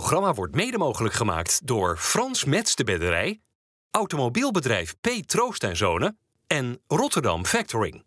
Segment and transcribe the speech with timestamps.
[0.00, 3.40] programma wordt mede mogelijk gemaakt door Frans Mets de Bedderij,
[3.90, 5.08] automobielbedrijf P.
[5.26, 8.04] Troost en Zonen en Rotterdam Factoring.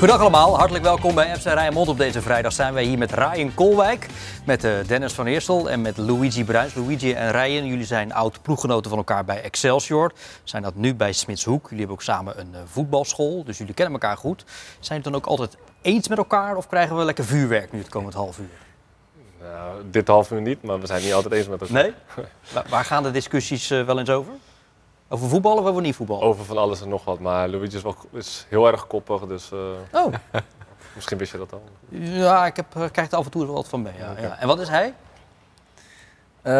[0.00, 1.88] Goedendag allemaal, hartelijk welkom bij FC Rijnmond.
[1.88, 4.06] Op deze vrijdag zijn wij hier met Ryan Kolwijk,
[4.46, 6.74] met uh, Dennis van Eersel en met Luigi Bruins.
[6.74, 10.12] Luigi en Ryan, jullie zijn oud ploeggenoten van elkaar bij Excelsior.
[10.44, 11.62] Zijn dat nu bij Smitshoek.
[11.62, 14.44] Jullie hebben ook samen een uh, voetbalschool, dus jullie kennen elkaar goed.
[14.80, 17.88] Zijn jullie dan ook altijd eens met elkaar of krijgen we lekker vuurwerk nu het
[17.88, 18.58] komend half uur?
[19.42, 21.82] Nou, dit half uur niet, maar we zijn niet altijd eens met elkaar.
[21.82, 21.92] Nee?
[22.68, 24.32] waar, gaan de discussies uh, wel eens over?
[25.12, 26.22] Over voetbal of over niet voetbal?
[26.22, 27.18] Over van alles en nog wat.
[27.18, 29.58] Maar Luigi is, wel, is heel erg koppig, dus uh,
[29.92, 30.14] oh.
[30.94, 31.62] misschien wist je dat al.
[31.88, 33.92] Ja, ik heb, krijg er af en toe wel wat van mee.
[33.98, 34.10] Ja.
[34.10, 34.22] Okay.
[34.22, 34.38] Ja.
[34.38, 34.94] En wat is hij?
[36.42, 36.52] Uh,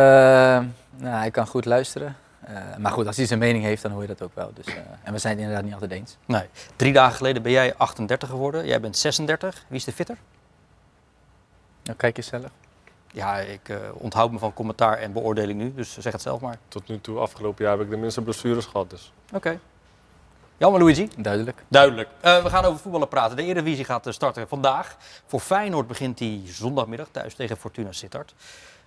[0.96, 2.16] nou, hij kan goed luisteren.
[2.48, 4.50] Uh, maar goed, als hij zijn mening heeft, dan hoor je dat ook wel.
[4.54, 4.66] Dus,
[5.02, 6.16] en we zijn het inderdaad niet altijd eens.
[6.26, 6.44] Nee.
[6.76, 8.66] Drie dagen geleden ben jij 38 geworden.
[8.66, 9.64] Jij bent 36.
[9.68, 10.16] Wie is de fitter?
[11.82, 12.50] Nou, kijk eens zelf.
[13.12, 16.58] Ja, ik uh, onthoud me van commentaar en beoordeling nu, dus zeg het zelf maar.
[16.68, 18.90] Tot nu toe, afgelopen jaar, heb ik de minste blessures gehad.
[18.90, 19.12] Dus.
[19.26, 19.36] Oké.
[19.36, 19.58] Okay.
[20.56, 21.08] Jammer, Luigi.
[21.16, 21.62] Duidelijk.
[21.68, 22.08] Duidelijk.
[22.24, 23.36] Uh, we gaan over voetballen praten.
[23.36, 24.96] De Eredivisie gaat starten vandaag.
[25.26, 28.34] Voor Feyenoord begint die zondagmiddag thuis tegen Fortuna Sittard.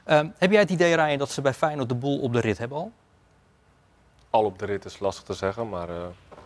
[0.08, 2.58] Uh, heb jij het idee, Ryan, dat ze bij Feyenoord de boel op de rit
[2.58, 2.92] hebben al?
[4.30, 6.38] Al op de rit is lastig te zeggen, maar ik uh,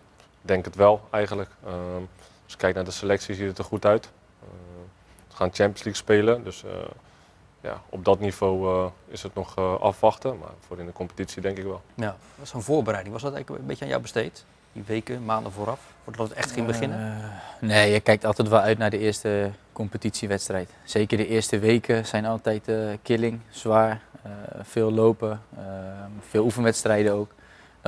[0.42, 1.50] denk het wel eigenlijk.
[1.64, 4.10] als je kijkt naar de selectie, ziet het er goed uit.
[5.28, 6.64] we gaan Champions League spelen, dus
[7.68, 10.38] ja, op dat niveau uh, is het nog uh, afwachten.
[10.38, 11.82] Maar voor in de competitie denk ik wel.
[11.94, 13.14] Ja, was zo'n voorbereiding.
[13.14, 14.46] Was dat eigenlijk een beetje aan jou besteed?
[14.74, 17.00] Die weken, maanden vooraf, voordat het echt ging beginnen?
[17.00, 20.70] Uh, nee, je kijkt altijd wel uit naar de eerste competitiewedstrijd.
[20.84, 24.02] Zeker de eerste weken zijn altijd killing, zwaar.
[24.62, 25.42] veel lopen,
[26.30, 27.32] veel oefenwedstrijden ook.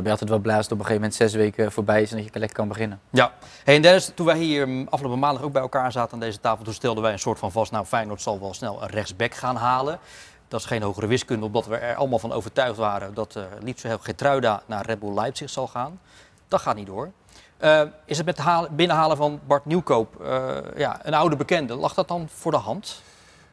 [0.04, 2.18] Ben je altijd wel blij als op een gegeven moment zes weken voorbij is en
[2.18, 3.00] dat je lekker kan beginnen.
[3.10, 3.34] Ja.
[3.66, 6.74] En Dennis, toen wij hier afgelopen maandag ook bij elkaar zaten aan deze tafel, toen
[6.74, 10.00] stelden wij een soort van vast, nou Feyenoord zal wel snel een rechtsback gaan halen.
[10.48, 13.84] Dat is geen hogere wiskunde, omdat we er allemaal van overtuigd waren dat uh, liefst
[13.84, 16.00] heel Getruida naar Red Bull Leipzig zal gaan.
[16.48, 17.12] Dat gaat niet door.
[17.60, 21.76] Uh, is het met het halen, binnenhalen van Bart Nieuwkoop, uh, ja, een oude bekende,
[21.76, 23.02] lag dat dan voor de hand?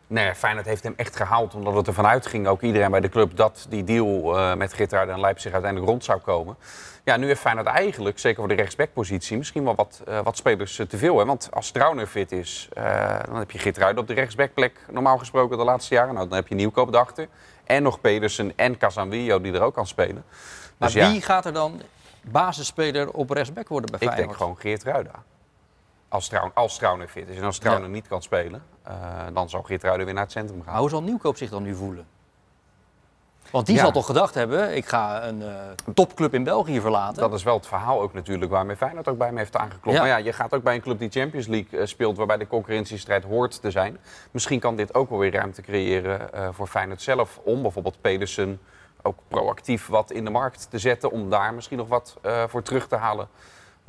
[0.08, 3.36] Nee, Feyenoord heeft hem echt gehaald omdat het ervan uitging, ook iedereen bij de club,
[3.36, 6.56] dat die deal uh, met Gittard en Leipzig uiteindelijk rond zou komen.
[7.04, 10.78] Ja, nu heeft Feyenoord eigenlijk, zeker voor de rechtsbackpositie, misschien wel wat, uh, wat spelers
[10.78, 11.18] uh, te veel.
[11.18, 11.24] Hè?
[11.24, 12.68] Want als Trauner fit is,
[13.24, 16.14] dan heb je Gittard op de rechtsbackplek normaal gesproken de laatste jaren.
[16.14, 17.28] Nou, dan heb je Nieuwkoop erachter.
[17.64, 20.24] En nog Pedersen en Casanvillo die er ook kan spelen.
[20.76, 21.82] Maar dus, wie ja, gaat er dan
[22.20, 24.20] basisspeler op rechtsback worden bij Feyenoord?
[24.20, 25.22] Ik denk gewoon Geert Ruida.
[26.08, 27.36] Als, Trauner, als Trauner fit is.
[27.36, 27.94] En als Trauner ja.
[27.94, 28.62] niet kan spelen,
[29.32, 30.72] dan zal Geertruiden weer naar het centrum gaan.
[30.72, 32.06] Maar hoe zal Nieuwkoop zich dan nu voelen?
[33.50, 33.82] Want die ja.
[33.82, 35.48] zal toch gedacht hebben, ik ga een uh,
[35.94, 37.22] topclub in België verlaten.
[37.22, 39.96] Dat is wel het verhaal ook natuurlijk waarmee Feyenoord ook bij me heeft aangeklopt.
[39.96, 40.02] Ja.
[40.02, 42.46] Maar ja, je gaat ook bij een club die Champions League uh, speelt, waarbij de
[42.46, 43.98] concurrentiestrijd hoort te zijn.
[44.30, 48.60] Misschien kan dit ook wel weer ruimte creëren uh, voor Feyenoord zelf om bijvoorbeeld Pedersen
[49.02, 52.88] ook proactief wat in de markt te zetten om daar misschien nog wat voor terug
[52.88, 53.28] te halen.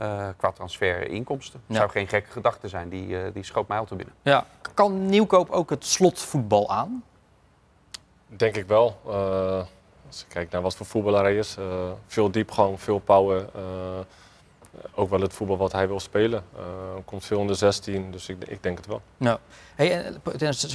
[0.01, 1.61] Uh, qua transferinkomsten.
[1.65, 1.75] Ja.
[1.75, 4.15] Zou geen gekke gedachte zijn, die, uh, die schoot mij al te binnen.
[4.21, 4.45] Ja.
[4.73, 7.03] Kan Nieuwkoop ook het slotvoetbal aan?
[8.27, 8.99] Denk ik wel.
[9.07, 9.13] Uh,
[10.07, 11.57] als je kijkt naar wat voor voetballer hij is.
[12.07, 13.49] veel diepgang, veel power.
[14.93, 16.43] ook wel het voetbal wat hij wil spelen.
[17.05, 19.01] komt veel in de 16, dus ik, ik denk het wel.
[19.17, 19.39] Ja.
[19.75, 20.21] Hey, en,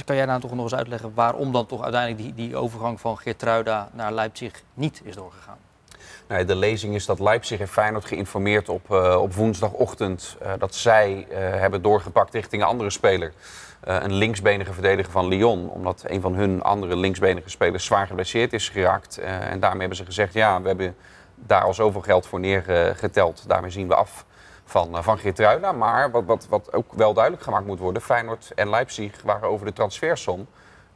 [0.05, 3.17] kan jij nou toch nog eens uitleggen waarom dan toch uiteindelijk die, die overgang van
[3.17, 5.57] Geertruida naar Leipzig niet is doorgegaan?
[6.27, 10.75] Nee, de lezing is dat Leipzig en Feyenoord geïnformeerd op, uh, op woensdagochtend uh, dat
[10.75, 13.33] zij uh, hebben doorgepakt richting een andere speler.
[13.81, 18.69] een linksbenige verdediger van Lyon, omdat een van hun andere linksbenige spelers zwaar geblesseerd is
[18.69, 19.17] geraakt.
[19.17, 20.95] en daarmee hebben ze gezegd, ja, we hebben
[21.35, 23.43] daar al zoveel geld voor neergeteld.
[23.47, 24.25] Daarmee zien we af
[24.65, 25.71] van, van Geertruida.
[25.71, 29.65] Maar wat, wat, wat ook wel duidelijk gemaakt moet worden, Feyenoord en Leipzig waren over
[29.65, 30.47] de transfersom.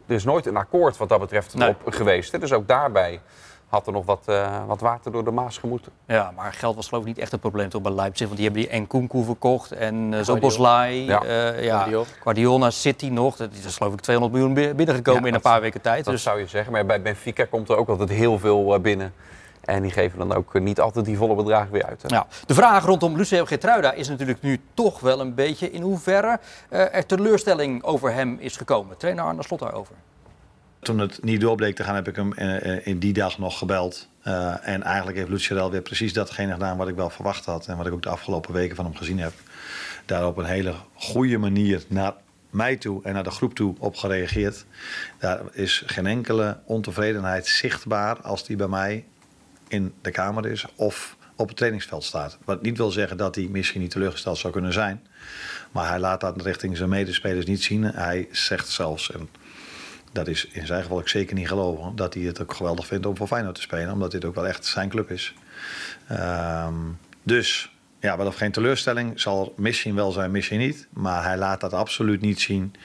[0.06, 1.69] Er is nooit een akkoord wat dat betreft nee.
[1.69, 2.31] op geweest.
[2.31, 2.39] Hè?
[2.39, 3.22] Dus ook daarbij
[3.68, 5.92] had er nog wat, uh, wat water door de Maas gemoeten.
[6.06, 8.25] Ja, maar geld was geloof ik niet echt een probleem toch bij Leipzig.
[8.28, 11.24] Want die hebben die Nkunku verkocht en uh, Zoboslai, ja.
[11.24, 11.88] Uh, ja,
[12.22, 13.36] Guardiola City nog.
[13.36, 16.06] Dat is geloof ik 200 miljoen binnengekomen ja, in een paar weken tijd.
[16.06, 16.24] Dat dus...
[16.24, 16.72] zou je zeggen.
[16.72, 19.14] Maar bij Benfica komt er ook altijd heel veel binnen.
[19.62, 22.02] En die geven dan ook niet altijd die volle bedragen weer uit.
[22.02, 22.16] Hè?
[22.16, 26.40] Ja, de vraag rondom Lucio Getruida is natuurlijk nu toch wel een beetje in hoeverre
[26.70, 28.98] er teleurstelling over hem is gekomen.
[28.98, 29.96] Trainer Arne Slot daarover.
[30.79, 32.33] Toen het niet door bleek te gaan, heb ik hem
[32.83, 34.07] in die dag nog gebeld.
[34.27, 37.68] Uh, en eigenlijk heeft Luciarel weer precies datgene gedaan wat ik wel verwacht had.
[37.68, 39.33] En wat ik ook de afgelopen weken van hem gezien heb.
[40.06, 42.13] Daar op een hele goede manier naar
[42.50, 44.65] mij toe en naar de groep toe op gereageerd.
[45.19, 49.06] Daar is geen enkele ontevredenheid zichtbaar als die bij mij
[49.68, 52.38] in de kamer is of op het trainingsveld staat.
[52.45, 55.07] Wat niet wil zeggen dat hij misschien niet teleurgesteld zou kunnen zijn.
[55.71, 57.83] Maar hij laat dat richting zijn medespelers niet zien.
[57.83, 59.12] Hij zegt zelfs,
[60.18, 63.06] dat is in zijn geval ik zeker niet geloven, dat hij het ook geweldig vindt
[63.06, 63.92] om voor Feyenoord te spelen.
[63.92, 65.34] Omdat dit ook wel echt zijn club is.
[66.08, 66.74] Ehm,
[67.24, 70.88] dus ja, wel of geen teleurstelling zal misschien wel zijn, misschien niet.
[70.90, 72.75] Maar hij laat dat absoluut niet zien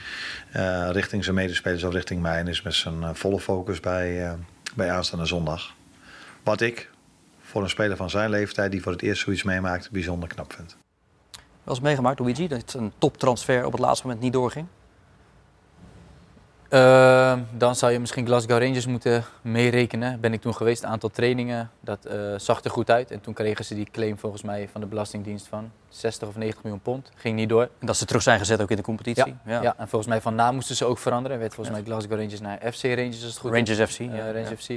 [0.53, 2.39] eh, richting zijn medespelers of richting mij.
[2.39, 4.33] En is met zijn eh, volle focus bij, uh,
[4.75, 5.75] bij aanstaande zondag.
[6.43, 6.91] Wat ik
[7.41, 10.77] voor een speler van zijn leeftijd, die voor het eerst zoiets meemaakt, bijzonder knap vind.
[11.67, 14.67] Eens meegemaakt, Luigi, dat een toptransfer op het laatste moment niet doorging?
[16.73, 20.21] Uh, dan zou je misschien Glasgow Rangers moeten meerekenen.
[20.21, 21.71] Ben ik toen geweest, een aantal trainingen.
[21.81, 23.11] Dat uh, zag er goed uit.
[23.11, 26.63] En toen kregen ze die claim volgens mij van de Belastingdienst van 60 of 90
[26.63, 27.11] miljoen pond.
[27.15, 27.69] Ging niet door.
[27.79, 29.35] En dat ze terug zijn gezet ook in de competitie?
[29.45, 29.63] Ja, ja.
[29.63, 29.75] ja.
[29.77, 31.39] en volgens mij van naam moesten ze ook veranderen.
[31.39, 33.99] Werd volgens mij Glasgow Rangers naar FC Rangers als het goed Rangers FC.
[33.99, 34.71] Ja, Rangers FC.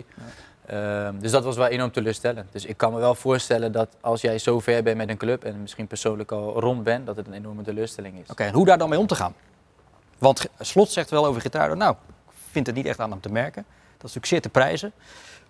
[0.73, 2.51] Uh, dus dat was wel enorm teleurstellend.
[2.51, 5.43] Dus ik kan me wel voorstellen dat als jij zo ver bent met een club
[5.43, 8.29] en misschien persoonlijk al rond bent, dat het een enorme teleurstelling is.
[8.29, 9.33] Oké, en hoe daar dan mee om te gaan?
[10.17, 11.95] Want Slot zegt wel over Gitaardo, nou,
[12.27, 13.65] ik vind het niet echt aan hem te merken.
[13.97, 14.91] Dat is natuurlijk zeer te prijzen.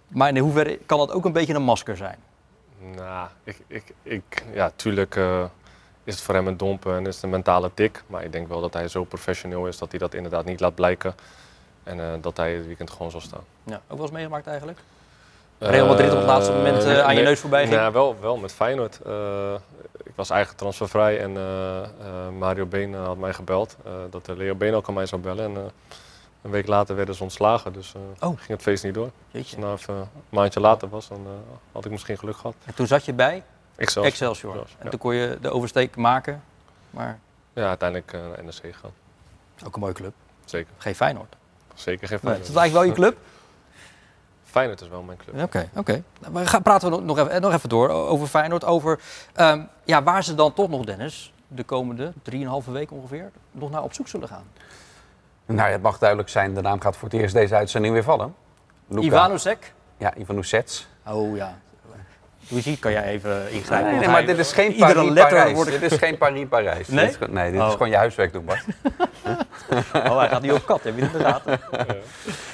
[0.07, 2.17] Maar in hoeverre kan dat ook een beetje een masker zijn?
[2.95, 5.43] Nou, ik, ik, ik, ja, tuurlijk uh,
[6.03, 8.03] is het voor hem een dompen en is het een mentale tik.
[8.07, 10.75] Maar ik denk wel dat hij zo professioneel is dat hij dat inderdaad niet laat
[10.75, 11.15] blijken.
[11.83, 13.43] En uh, dat hij het weekend gewoon zal staan.
[13.63, 14.79] Ja, ook wel eens meegemaakt eigenlijk?
[15.57, 17.75] Real Madrid op het laatste moment uh, aan je neus voorbij ging?
[17.75, 18.99] Ja, wel, wel met Feyenoord.
[20.03, 21.31] ik was eigenlijk transfervrij en
[22.37, 23.77] Mario Been had mij gebeld.
[24.09, 25.55] dat Leo Been ook aan mij zou bellen.
[25.55, 25.71] En,
[26.41, 28.27] een week later werden ze ontslagen, dus oh.
[28.27, 29.09] ging het feest niet door.
[29.31, 29.59] Jeetje.
[29.59, 31.27] Dus een maandje later was, dan
[31.71, 32.55] had ik misschien geluk gehad.
[32.65, 33.43] En toen zat je bij
[33.75, 34.11] Excelsior.
[34.11, 34.55] Excelsior.
[34.55, 34.89] En ja.
[34.89, 36.43] toen kon je de oversteek maken,
[36.89, 37.19] maar...
[37.53, 38.91] Ja, uiteindelijk naar NEC gegaan.
[39.65, 40.13] Ook een mooie club.
[40.45, 40.73] Zeker.
[40.77, 41.35] Geen Feyenoord.
[41.73, 42.23] Zeker geen Feyenoord.
[42.23, 43.23] Nee, is het eigenlijk wel je club?
[44.55, 45.33] Feyenoord is wel mijn club.
[45.33, 45.79] Oké, okay, oké.
[45.79, 46.03] Okay.
[46.19, 48.65] Nou, we gaan praten we nog even, nog even door over Feyenoord.
[48.65, 48.99] Over
[49.35, 53.83] um, ja, waar ze dan toch nog, Dennis, de komende 3,5 weken ongeveer, nog naar
[53.83, 54.43] op zoek zullen gaan.
[55.45, 58.35] Nou, het mag duidelijk zijn, de naam gaat voor het eerst deze uitzending weer vallen.
[58.89, 59.73] Ivanusek?
[59.97, 60.87] Ja, Ivanusets.
[61.07, 61.57] Oh ja.
[62.47, 63.89] Luigi, kan jij even ingrijpen?
[63.91, 65.63] Nee, nee maar dit is geen Paris-Parijs.
[65.63, 66.87] Dit is geen Paris-Parijs.
[66.87, 67.05] Nee?
[67.05, 67.67] Dit is, nee, dit oh.
[67.67, 68.65] is gewoon je huiswerk doen, Bart.
[69.93, 71.59] oh, hij gaat niet op kat, heb je het in de gaten?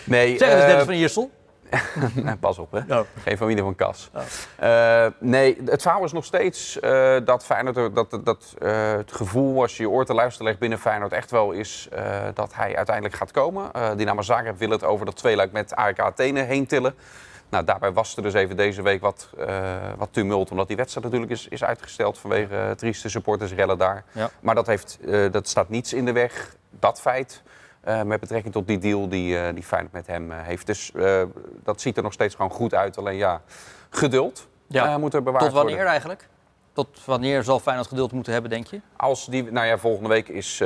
[0.04, 1.32] Nee, zeg eens, uh, Dennis van Iersel.
[2.40, 3.00] pas op, hè.
[3.00, 3.06] Oh.
[3.24, 4.10] Geen familie van Kas.
[4.14, 4.22] Oh.
[4.64, 9.62] Uh, nee, het verhaal is nog steeds uh, dat Feyenoord, dat, dat uh, het gevoel
[9.62, 11.90] als je je oor te luisteren legt binnen Feyenoord echt wel is
[12.34, 13.72] dat hij uiteindelijk gaat komen.
[13.98, 16.94] Dynamo Zagreb wil het over dat tweeluik met AEK Athene heen tillen.
[17.50, 19.30] Nou, daarbij was er dus even deze week wat,
[19.98, 24.04] wat tumult, omdat die wedstrijd natuurlijk is, is uitgesteld vanwege trieste supportersrellen daar.
[24.12, 24.30] Ja.
[24.40, 25.00] Maar dat, heeft,
[25.32, 27.42] dat staat niets in de weg, dat feit.
[27.88, 30.66] Uh, met betrekking tot die deal die, uh, die Feyenoord met hem uh, heeft.
[30.66, 30.92] Dus
[31.64, 32.98] dat ziet er nog steeds gewoon goed uit.
[32.98, 33.42] Alleen ja,
[33.90, 34.98] geduld ja.
[34.98, 35.48] moet er bewaard worden.
[35.48, 35.92] Tot wanneer worden.
[35.92, 36.28] eigenlijk?
[36.74, 38.82] Tot wanneer zal Feyenoord geduld moeten hebben, denk je?
[38.96, 40.58] Als die, nou ja, volgende week is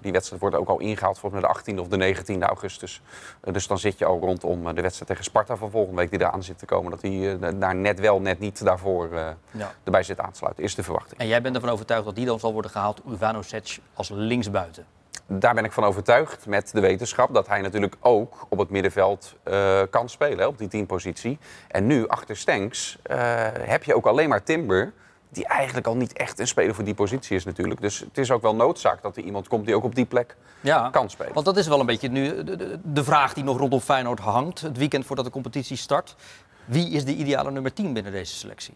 [0.00, 3.02] die wedstrijd wordt ook al ingehaald volgens mij de 18e of de 19e augustus.
[3.40, 6.42] dus dan zit je al rondom de wedstrijd tegen Sparta van volgende week die eraan
[6.42, 6.90] zit te komen.
[6.90, 9.08] Dat hij daar net wel, net niet daarvoor
[9.50, 9.72] ja.
[9.84, 11.20] erbij zit aansluiten, is de verwachting.
[11.20, 14.86] En jij bent ervan overtuigd dat die dan zal worden gehaald, Ivanovic als linksbuiten?
[15.30, 19.34] Daar ben ik van overtuigd met de wetenschap dat hij natuurlijk ook op het middenveld
[19.44, 21.38] uh, kan spelen, op die teampositie.
[21.68, 23.16] En nu, achter Stenks, uh,
[23.52, 24.92] heb je ook alleen maar Timber,
[25.28, 27.80] die eigenlijk al niet echt een speler voor die positie is natuurlijk.
[27.80, 30.36] Dus het is ook wel noodzaak dat er iemand komt die ook op die plek
[30.60, 31.34] ja, kan spelen.
[31.34, 34.20] Want dat is wel een beetje nu de, de, de vraag die nog rondom Feyenoord
[34.20, 36.16] hangt, het weekend voordat de competitie start.
[36.64, 38.74] Wie is de ideale nummer 10 binnen deze selectie?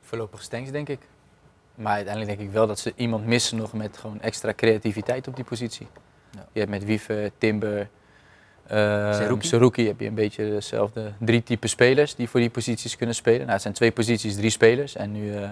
[0.00, 1.00] Voorlopig Stenks, denk ik.
[1.80, 5.36] Maar uiteindelijk denk ik wel dat ze iemand missen nog met gewoon extra creativiteit op
[5.36, 5.86] die positie.
[6.30, 6.46] Ja.
[6.52, 7.88] Je hebt met Wieve, Timber,
[8.72, 9.86] uh, Seruki.
[9.86, 13.40] Heb je een beetje dezelfde drie typen spelers die voor die posities kunnen spelen.
[13.40, 14.96] Nou, het zijn twee posities, drie spelers.
[14.96, 15.50] En nu, uh,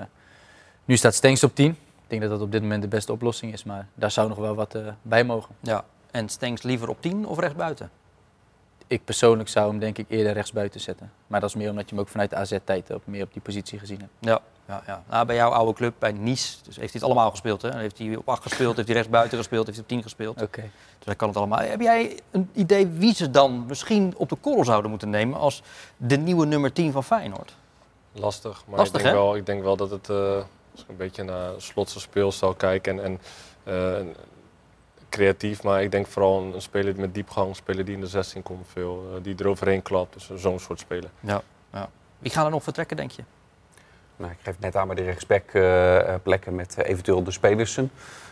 [0.85, 1.71] nu staat Stenks op 10.
[1.71, 4.39] Ik denk dat dat op dit moment de beste oplossing is, maar daar zou nog
[4.39, 5.55] wel wat uh, bij mogen.
[5.61, 7.91] Ja, en Stenks liever op 10 of rechtsbuiten?
[8.87, 11.13] Ik persoonlijk zou hem denk ik eerder rechtsbuiten zetten.
[11.27, 13.43] Maar dat is meer omdat je hem ook vanuit de AZ-tijd op, meer op die
[13.43, 14.13] positie gezien hebt.
[14.19, 15.03] Ja, ja, ja.
[15.09, 17.63] Nou, bij jouw oude club, bij Nice, dus heeft hij het allemaal gespeeld.
[17.63, 17.79] Hè?
[17.79, 20.35] Heeft hij op 8 gespeeld, heeft hij rechtsbuiten gespeeld, heeft hij op 10 gespeeld.
[20.35, 20.45] Oké.
[20.45, 20.71] Okay.
[20.97, 21.59] Dus hij kan het allemaal.
[21.59, 25.63] Heb jij een idee wie ze dan misschien op de korrel zouden moeten nemen als
[25.97, 27.55] de nieuwe nummer 10 van Feyenoord?
[28.13, 29.23] Lastig, maar Lastig, ik, denk hè?
[29.23, 30.17] wel, ik denk wel dat het, uh,
[30.73, 33.21] als ik een beetje naar slotse speelstijl kijk en, en
[33.65, 34.15] uh,
[35.09, 38.07] creatief, maar ik denk vooral een, een speler met diepgang, een speler die in de
[38.07, 41.11] 16 komt veel, uh, die eroverheen klapt, dus zo'n soort speler.
[41.21, 41.91] Ja, ja.
[42.19, 43.23] Wie gaan er nog vertrekken, denk je?
[44.19, 47.91] Nou, ik geef net aan bij de rechtsback-plekken met uh, eventueel de Spelersen.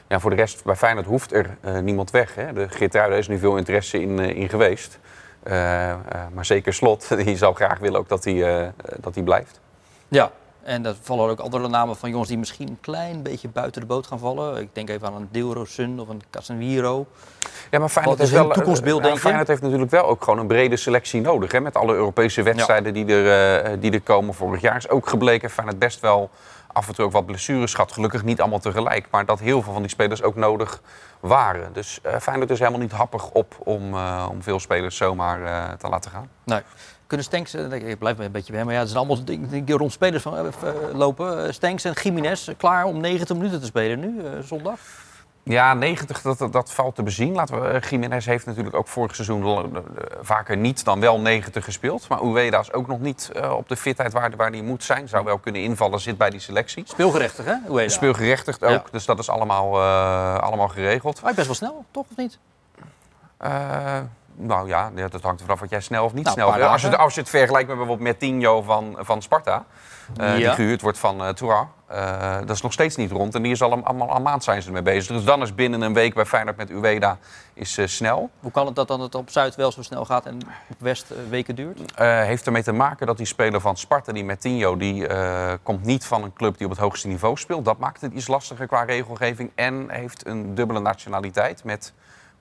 [0.09, 2.35] Ja, voor de rest, bij Feyenoord hoeft er uh, niemand weg.
[2.35, 2.53] Hè.
[2.53, 4.99] De Geertruiden is nu veel interesse in, uh, in geweest.
[5.47, 5.99] Eh, eh,
[6.33, 8.69] maar zeker Slot, die zou graag willen ook dat hij, eh,
[9.01, 9.61] dat hij blijft.
[10.09, 10.31] Ja,
[10.67, 13.87] en er vallen ook andere namen van jongens die misschien een klein beetje buiten de
[13.87, 14.61] boot gaan vallen.
[14.61, 17.07] Ik denk even aan een Deelrosun of een Casemiro.
[17.71, 19.21] Ja, maar Feyenoord, is wel, toekomstbeeld, ja, denk je?
[19.21, 21.53] Feyenoord heeft natuurlijk wel ook gewoon een brede selectie nodig.
[21.53, 24.35] Hè, met alle Europese wedstrijden die, er, eh, die er komen.
[24.35, 26.31] Vorig jaar is ook gebleken Feyenoord best wel
[26.73, 27.93] af en toe ook wat blessures gehad.
[27.93, 29.07] Gelukkig niet allemaal tegelijk.
[29.11, 30.83] Maar dat heel veel van die spelers ook nodig
[31.27, 31.73] waren.
[31.73, 35.73] Dus eh Feyenoord is helemaal niet happig op om, eh, om veel spelers zomaar eh,
[35.73, 36.29] te laten gaan.
[36.45, 36.61] Nee.
[37.07, 39.77] Kunnen Stenks, ik blijf een beetje bij hem, maar ja, het zijn allemaal dingen die
[39.77, 40.53] rond spelers van,
[40.93, 41.55] lopen.
[41.55, 44.79] Stenks en Jiménez klaar om 90 minuten te spelen nu, zondag.
[45.49, 47.35] Ja, 90, dat, dat, valt te bezien.
[47.35, 49.81] Laten we, eh, Jiménez heeft natuurlijk ook vorig seizoen eh,
[50.21, 52.09] vaker niet dan wel 90 gespeeld.
[52.09, 55.09] Maar Ueda is ook nog niet eh, op de fitheid waar, waar hij moet zijn.
[55.09, 56.85] Zou wel kunnen invallen, zit bij die selectie.
[56.87, 57.55] Speelgerechtig, hè?
[57.69, 57.91] Dat?
[57.91, 58.83] Speelgerechtigd ook, Ja.
[58.91, 61.21] dus dat is allemaal, eh, allemaal geregeld.
[61.21, 62.39] Hij is best wel snel, toch of niet?
[64.39, 66.81] Nou ja, dat hangt er vanaf wat jij snel of niet Nou, snel paar Als
[66.83, 67.05] je, dagen.
[67.05, 69.65] als je het vergelijkt met bijvoorbeeld met Tinho van, van Sparta,
[70.17, 73.35] eh, die gehuurd wordt van Toura, eh, dat is nog steeds niet rond.
[73.35, 75.17] En die is al een, allemaal maand zijn ze ermee bezig.
[75.17, 77.19] Dus dan is binnen een week bij Feyenoord met Ueda
[77.55, 78.31] is, snel.
[78.41, 81.13] Hoe kan het dat dan het op Zuid wel zo snel gaat en op West
[81.29, 82.01] weken duurt?
[82.03, 85.07] Heeft ermee te maken dat die speler van Sparta, die Metinho, die
[85.63, 87.65] komt niet van een club die op het hoogste niveau speelt.
[87.65, 89.51] Dat maakt het iets lastiger qua regelgeving.
[89.55, 91.93] En heeft een dubbele nationaliteit met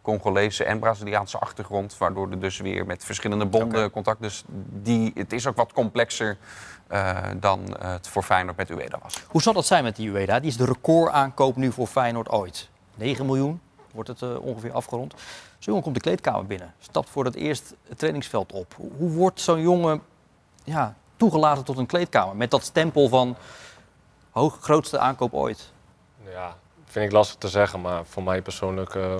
[0.02, 1.98] Congolese en Braziliaanse achtergrond.
[1.98, 4.22] Waardoor er dus weer met verschillende bonden contact.
[4.22, 6.38] Dus die, het is ook wat complexer
[6.88, 9.24] eh, dan het voor Feyenoord met Ueda was.
[9.28, 10.40] Hoe zal dat zijn met die Ueda?
[10.40, 12.70] Die is de recordaankoop nu voor Feyenoord ooit.
[12.96, 13.62] 9 miljoen
[13.94, 15.14] wordt het eh, ongeveer afgerond.
[15.14, 15.24] Zo'n
[15.60, 18.76] jongen komt de kleedkamer binnen, stapt voor het eerst het trainingsveld op.
[18.98, 20.02] Hoe- wordt zo'n jongen
[20.64, 23.36] ja, toegelaten tot een kleedkamer met dat stempel van
[24.32, 25.72] hoog, grootste aankoop ooit?
[26.30, 29.16] Ja, vind ik lastig te zeggen, maar voor mij persoonlijk, eh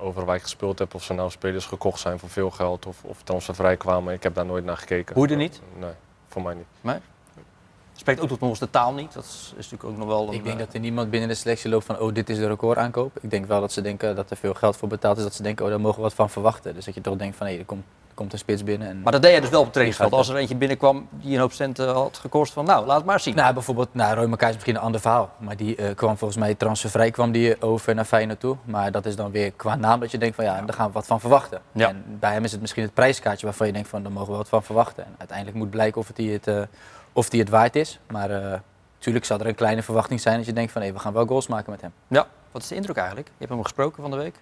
[0.00, 3.04] over waar ik gespeeld heb, of ze nou spelers gekocht zijn voor veel geld of,
[3.04, 5.14] of transfervrij kwamen, ik heb daar nooit naar gekeken.
[5.14, 5.60] Hoe er niet?
[5.76, 5.90] Nee,
[6.28, 6.66] voor mij niet.
[7.98, 9.12] Spreekt ook tot nog eens de taal niet.
[9.12, 10.34] Dat is, is natuurlijk ook nog wel een...
[10.34, 12.46] Ik denk eh, dat er niemand binnen de selectie loopt van, oh, dit is de
[12.46, 13.18] recordaankoop.
[13.20, 15.22] Ik denk wel dat ze denken dat er veel geld voor betaald is.
[15.22, 16.74] Dat ze denken, oh, daar mogen we wat van verwachten.
[16.74, 17.84] Dus dat je toch denkt van, hé, er, komt,
[18.18, 18.88] komt een spits binnen.
[18.88, 19.00] En...
[19.02, 20.12] Maar dat deed je dus wel op het trainingsveld.
[20.12, 23.20] Als er eentje binnenkwam die een hoop centen had gekost, van nou, laat het maar
[23.20, 23.34] zien.
[23.34, 25.30] Nou, bijvoorbeeld, nou, Roy Makaay is misschien een ander verhaal.
[25.38, 28.56] Maar die eh, kwam volgens mij transfervrij kwam die over naar Feyenoord toe.
[28.64, 30.92] Maar dat is dan weer qua naam dat je denkt van, ja, daar gaan we
[30.92, 31.60] wat van verwachten.
[31.72, 31.88] Ja.
[31.88, 34.36] En bij hem is het misschien het prijskaartje waarvan je denkt van, daar mogen we
[34.36, 35.04] wat van verwachten.
[35.04, 36.60] En uiteindelijk moet blijken of het die het, eh,
[37.12, 37.98] of die het waard is.
[38.10, 38.58] Maar eh
[38.96, 41.26] natuurlijk zal er een kleine verwachting zijn dat je denkt van, hé, we gaan wel
[41.26, 41.92] goals maken met hem.
[42.08, 43.26] Ja, wat is de indruk eigenlijk?
[43.28, 44.34] Je hebt hem gesproken van de week.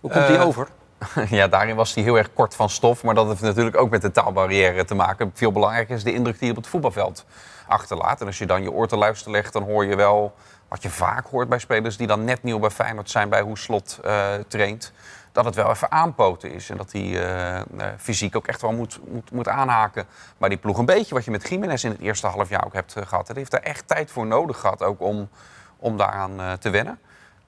[0.00, 0.68] Hoe komt hij Eh, over?
[1.28, 3.02] Ja, daarin was hij heel erg kort van stof.
[3.02, 5.30] Maar dat heeft natuurlijk ook met de taalbarrière te maken.
[5.34, 7.24] Veel belangrijker is de indruk die hij op het voetbalveld
[7.66, 8.20] achterlaat.
[8.20, 10.34] En als je dan je oor te luisteren legt, dan hoor je wel
[10.68, 13.58] wat je vaak hoort bij spelers die dan net nieuw bij Feyenoord zijn, bij hoe
[13.58, 14.92] Slot eh, traint.
[15.36, 16.70] Dat het wel even aanpoten is.
[16.70, 17.64] En dat hij eh, eh,
[17.98, 20.06] fysiek ook echt wel moet, moet, moet aanhaken.
[20.38, 22.72] Maar die ploeg een beetje, wat je met Jiménez in het eerste half jaar ook
[22.72, 23.26] hebt eh, gehad.
[23.26, 25.28] Hij heeft daar echt tijd voor nodig gehad, ook om,
[25.76, 26.98] om daaraan te wennen.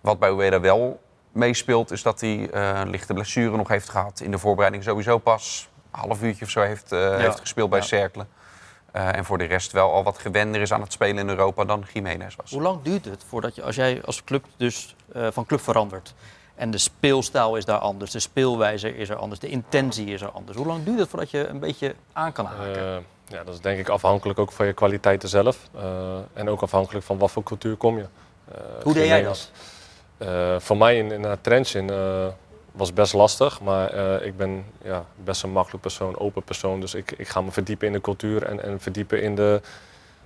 [0.00, 1.00] Wat bij Ueda wel
[1.32, 4.20] meespeelt, is dat hij eh, een lichte blessure nog heeft gehad.
[4.20, 7.78] In de voorbereiding sowieso pas een half uurtje of zo heeft, eh, heeft gespeeld bij
[7.78, 7.84] Ja.
[7.84, 8.26] Cercle.
[8.92, 11.64] Eh, en voor de rest wel al wat gewender is aan het spelen in Europa
[11.64, 12.50] dan Jiménez was.
[12.50, 16.14] Hoe lang duurt het voordat je, als jij als club dus eh, van club verandert
[16.54, 20.30] en de speelstijl is daar anders, de speelwijze is er anders, de intentie is er
[20.30, 20.56] anders.
[20.56, 22.76] Hoe lang duurt het voordat je een beetje aan kan haken?
[22.76, 25.58] Eh, ja, dat is denk ik afhankelijk ook van je kwaliteiten zelf.
[25.74, 25.82] eh,
[26.32, 28.06] en ook afhankelijk van wat voor cultuur kom je.
[28.52, 29.50] Eh, Hoe deed jij dat?
[30.18, 32.26] Eh, voor mij in, in het Trentin eh
[32.72, 36.80] was best lastig, maar eh, ik ben ja, best een makkelijk persoon, open persoon.
[36.80, 39.60] Dus ik, ik ga me verdiepen in de cultuur en, en verdiepen in de,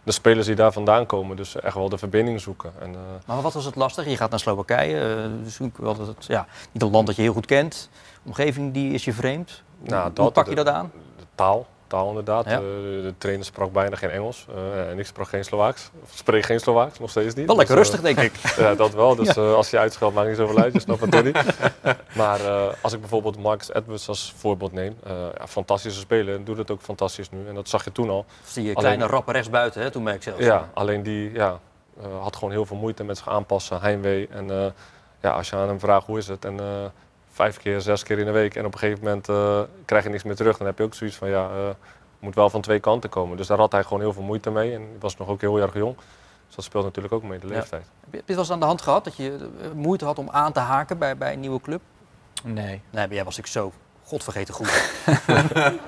[0.02, 1.36] de spelers die daar vandaan komen.
[1.36, 2.72] Dus echt wel de verbinding zoeken.
[2.80, 2.94] En,
[3.26, 4.06] Maar wat was het lastig?
[4.06, 7.22] Je gaat naar Slowakije, eh, dus wel dat het, ja, niet een land dat je
[7.22, 7.88] heel goed kent.
[8.22, 9.62] De omgeving die is je vreemd.
[9.80, 10.90] Nou, Hoe dat- pak je dat aan?
[11.18, 12.44] de taal, taal inderdaad.
[12.44, 12.50] Ja.
[12.50, 15.90] Eh, de trainer sprak bijna geen Engels eh, en ik sprak geen Slovaaks.
[16.14, 17.46] Spreek geen Slovaaks, nog steeds niet.
[17.46, 18.40] Wel lekker Dus, eh, rustig, denk ik.
[18.64, 19.14] Ja, dat wel.
[19.14, 20.72] Dus als je uitscheldt, maakt niet zoveel uit.
[20.72, 21.38] Je snapt het niet.
[22.22, 22.40] Maar
[22.82, 24.96] als ik bijvoorbeeld Marcus Edwards als voorbeeld neem.
[25.06, 26.34] ja, fantastische speler.
[26.34, 27.48] En doet het ook fantastisch nu.
[27.48, 28.24] En dat zag je toen al.
[28.44, 30.44] Zie je Alleen- kleine rappen rechtsbuiten, hè, toen merk ik zelfs.
[30.44, 31.58] Ja, alleen die ja,
[32.20, 33.80] had gewoon heel veel moeite met zich aanpassen.
[33.80, 34.28] Heimwee.
[34.30, 34.74] En
[35.20, 36.44] ja, als je aan hem vraagt hoe is het.
[36.44, 36.60] En
[37.32, 38.54] vijf keer, zes keer in de week.
[38.54, 40.56] En op een gegeven moment eh, krijg je niks meer terug.
[40.58, 41.68] Dan heb je ook zoiets van ja, eh,
[42.18, 43.36] moet wel van twee kanten komen.
[43.36, 44.74] Dus daar had hij gewoon heel veel moeite mee.
[44.74, 45.96] En hij was nog ook heel erg jong.
[46.46, 47.52] Dus dat speelt natuurlijk ook mee, de Ja.
[47.54, 47.82] leeftijd.
[48.00, 50.04] Heb je heb je het wel eens aan de hand gehad dat je eh, moeite
[50.04, 51.80] had om aan te haken bij, bij een nieuwe club?
[52.44, 52.54] Nee.
[52.54, 54.70] Nee, maar jij was natuurlijk zo godvergeten goed.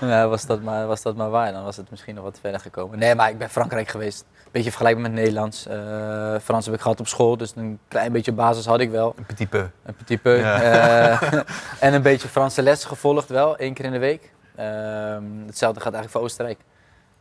[0.00, 2.60] Nou, was, dat maar, was dat maar waar, dan was het misschien nog wat verder
[2.60, 2.98] gekomen.
[2.98, 4.24] Nee, maar ik ben Frankrijk geweest.
[4.50, 5.66] Beetje vergelijkbaar met Nederlands.
[5.66, 9.14] Eh, Frans heb ik gehad op school, dus een klein beetje basis had ik wel.
[9.16, 9.66] Een petit peu.
[9.84, 10.42] Een petit peu.
[10.42, 11.22] Eh,
[11.86, 14.32] en een beetje Franse les gevolgd wel, één keer in de week.
[14.56, 16.58] Ehm, hetzelfde gaat eigenlijk voor Oostenrijk.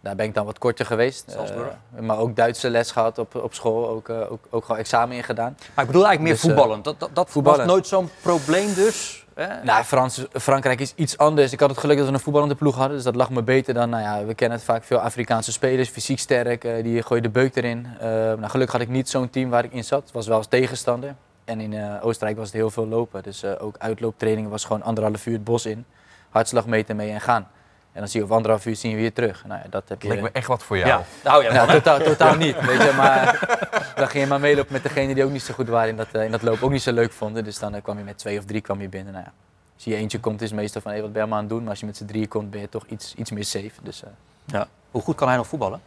[0.05, 1.35] Daar ben ik dan wat korter geweest.
[1.35, 3.89] Eh, maar ook Duitse les gehad op, op school.
[3.89, 5.57] Ook, eh, ook, ook gewoon examen in gedaan.
[5.73, 6.81] Maar ik bedoel eigenlijk meer Dus, eh, voetballen.
[6.83, 7.59] Dat, dat, dat voetballen.
[7.59, 9.25] was nooit zo'n probleem dus.
[9.33, 9.63] Hè?
[9.63, 11.51] Nou, Frans, Frankrijk is iets anders.
[11.51, 12.95] Ik had het geluk dat we een voetballende ploeg hadden.
[12.95, 15.89] Dus dat lag me beter dan, nou ja, we kennen het vaak veel Afrikaanse spelers.
[15.89, 17.87] Fysiek sterk, eh, die gooien de beuk erin.
[17.99, 20.03] Nou, gelukkig had ik niet zo'n team waar ik in zat.
[20.03, 21.15] Het was wel als tegenstander.
[21.45, 23.23] En in Oostenrijk was het heel veel lopen.
[23.23, 25.85] Dus ook uitlooptrainingen was gewoon anderhalf uur het bos in.
[26.29, 27.47] Hartslagmeter mee en gaan.
[27.95, 29.45] En dan zie je op anderhalf uur zien we weer terug.
[29.45, 30.07] Nou ja, dat heb je...
[30.07, 30.89] Lijkt me echt wat voor jou.
[30.89, 31.03] ja.
[31.23, 32.65] Nou ja, Ja, totaal, totaal niet.
[32.65, 33.39] Weet je, maar
[33.95, 36.07] dan ging je maar meelopen met degene die ook niet zo goed waren in dat,
[36.11, 37.43] eh, in dat lopen, ook niet zo leuk vonden.
[37.43, 39.13] Dus dan eh, kwam je met twee of drie kwam je binnen.
[39.13, 39.33] Nou ja,
[39.75, 41.53] als je eentje komt, is het meestal van hey, wat ben je maar aan het
[41.53, 41.61] doen.
[41.61, 43.71] Maar als je met z'n drieën komt, ben je toch iets, iets meer safe.
[43.81, 44.09] Dus, eh,
[44.45, 44.67] ja.
[44.91, 45.81] Hoe goed kan hij nog voetballen?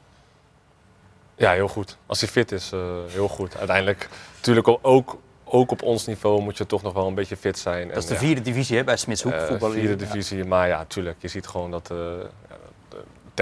[1.35, 1.97] Ja, heel goed.
[2.07, 3.57] Als hij fit is, eh, heel goed.
[3.57, 5.19] Uiteindelijk, natuurlijk ook,
[5.51, 7.89] ook op ons niveau moet je toch nog wel een beetje fit zijn.
[7.89, 9.33] Dat is de vierde divisie hè, bij Smitshoek.
[9.33, 11.17] Eh, voetballen vierde divisie, maar ja, tuurlijk.
[11.21, 11.97] Je ziet gewoon dat eh,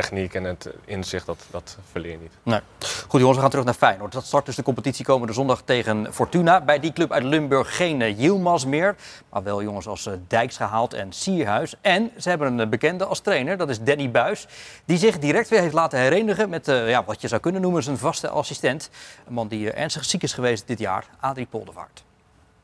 [0.01, 2.33] techniek en het inzicht, dat, dat verleer je niet.
[2.43, 2.61] Nee.
[3.09, 4.13] Goed jongens, we gaan terug naar Feyenoord.
[4.13, 6.61] Dat start dus de competitie komende zondag tegen Fortuna.
[6.61, 8.97] Bij die club uit Limburg geen uh, Yilmaz meer.
[9.31, 11.75] Maar wel jongens als eh, Dijks gehaald en Sierhuis.
[11.81, 14.47] En ze hebben een eh, bekende als trainer, dat is Danny Buis.
[14.85, 17.83] Die zich direct weer heeft laten herenigen met eh, ja, wat je zou kunnen noemen
[17.83, 18.91] zijn vaste assistent.
[19.27, 22.05] Een man die eh, ernstig ziek is geweest dit jaar, Adrie Poldervaart.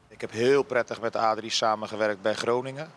[0.08, 2.90] Ik heb heel prettig met Adrie samengewerkt bij Groningen.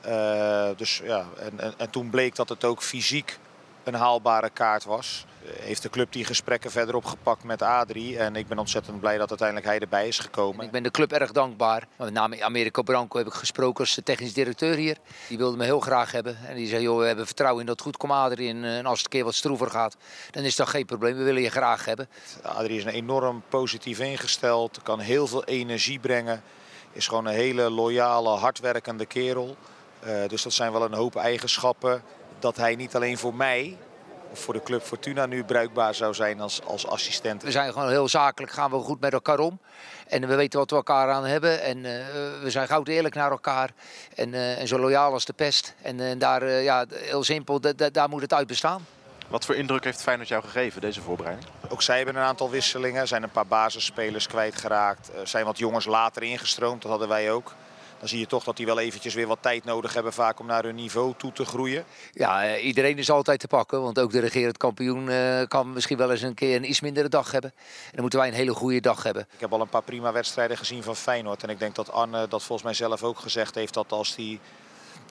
[0.00, 3.38] Eh, dus, ja, en, en, en toen bleek dat het ook fysiek
[3.86, 5.24] een haalbare kaart was.
[5.60, 8.18] Heeft de club die gesprekken verder opgepakt met Adrie.
[8.18, 10.64] En ik ben ontzettend blij dat uiteindelijk hij erbij is gekomen.
[10.64, 11.86] Ik ben de club erg dankbaar.
[11.96, 14.96] Met name Americo Branco heb ik gesproken als technisch directeur hier.
[15.28, 16.38] Die wilde me heel graag hebben.
[16.46, 18.48] En die zei, joh, we hebben vertrouwen in dat het goed komt Adrie.
[18.48, 19.96] En, eh, en als het een keer wat stroever gaat,
[20.30, 21.16] dan is dat geen probleem.
[21.16, 22.08] We willen je graag hebben.
[22.42, 24.80] Adrie is een enorm positief ingesteld.
[24.82, 26.42] Kan heel veel energie brengen.
[26.92, 29.56] Is gewoon een hele loyale, hardwerkende kerel.
[30.00, 32.02] Eh, dus dat zijn wel een hoop eigenschappen.
[32.38, 33.76] Dat hij niet alleen voor mij
[34.30, 37.42] of voor de club Fortuna nu bruikbaar zou zijn als, als assistent.
[37.42, 39.58] We zijn gewoon heel zakelijk, gaan we goed met elkaar om.
[40.06, 41.62] En we weten wat we elkaar aan hebben.
[41.62, 41.92] En eh,
[42.42, 43.70] we zijn goud eerlijk naar elkaar.
[44.14, 45.74] En, eh, en zo loyaal als de pest.
[45.82, 48.86] En eh, daar, ja, heel simpel, da- da- daar moet het uit bestaan.
[49.28, 51.46] Wat voor indruk heeft Feyenoord jou gegeven, deze voorbereiding?
[51.68, 53.08] Ook zij hebben een aantal wisselingen.
[53.08, 55.10] zijn een paar basisspelers kwijtgeraakt.
[55.20, 57.54] Er zijn wat jongens later ingestroomd, dat hadden wij ook.
[57.98, 60.46] Dan zie je toch dat die wel eventjes weer wat tijd nodig hebben vaak om
[60.46, 61.84] naar hun niveau toe te groeien.
[62.12, 63.82] Ja, eh, iedereen is altijd te pakken.
[63.82, 67.08] Want ook de regerend kampioen eh, kan misschien wel eens een keer een iets mindere
[67.08, 67.52] dag hebben.
[67.84, 69.26] En dan moeten wij een hele goede dag hebben.
[69.32, 71.42] Ik heb al een paar prima wedstrijden gezien van Feyenoord.
[71.42, 74.40] En ik denk dat Arne dat volgens mij zelf ook gezegd heeft dat als hij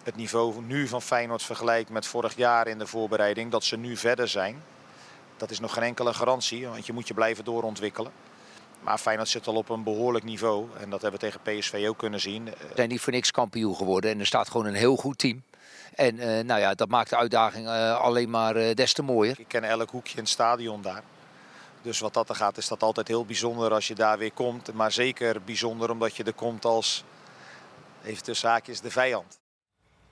[0.03, 3.97] het niveau nu van Feyenoord vergelijkt met vorig jaar in de voorbereiding, dat ze nu
[3.97, 4.63] verder zijn.
[5.37, 8.11] Dat is nog geen enkele garantie, want je moet je blijven doorontwikkelen.
[8.85, 10.67] Maar Feyenoord zit al op een behoorlijk niveau.
[10.79, 12.47] En dat hebben we tegen PSV ook kunnen zien.
[12.47, 14.11] Eh, We zijn niet voor niks kampioen geworden.
[14.11, 15.43] En er staat gewoon een heel goed team.
[15.95, 19.39] En eh, nou ja, dat maakt de uitdaging eh, alleen maar eh, des te mooier.
[19.39, 21.01] Ik ken elk hoekje in het stadion daar.
[21.81, 24.73] Dus wat dat er gaat, is dat altijd heel bijzonder als je daar weer komt.
[24.73, 27.03] Maar zeker bijzonder omdat je er komt als,
[28.03, 29.39] even tussen haakjes, de vijand.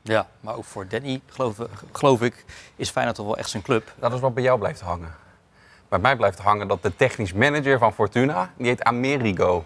[0.02, 1.58] Ja, maar ook voor Danny, geloof,
[1.92, 3.94] geloof ik, is Feyenoord toch wel echt zijn club.
[4.00, 5.16] Dat is wat bij jou blijft hangen.
[5.93, 9.65] Bij mij blijft hangen dat de technisch manager van Fortuna, die heet Amerigo.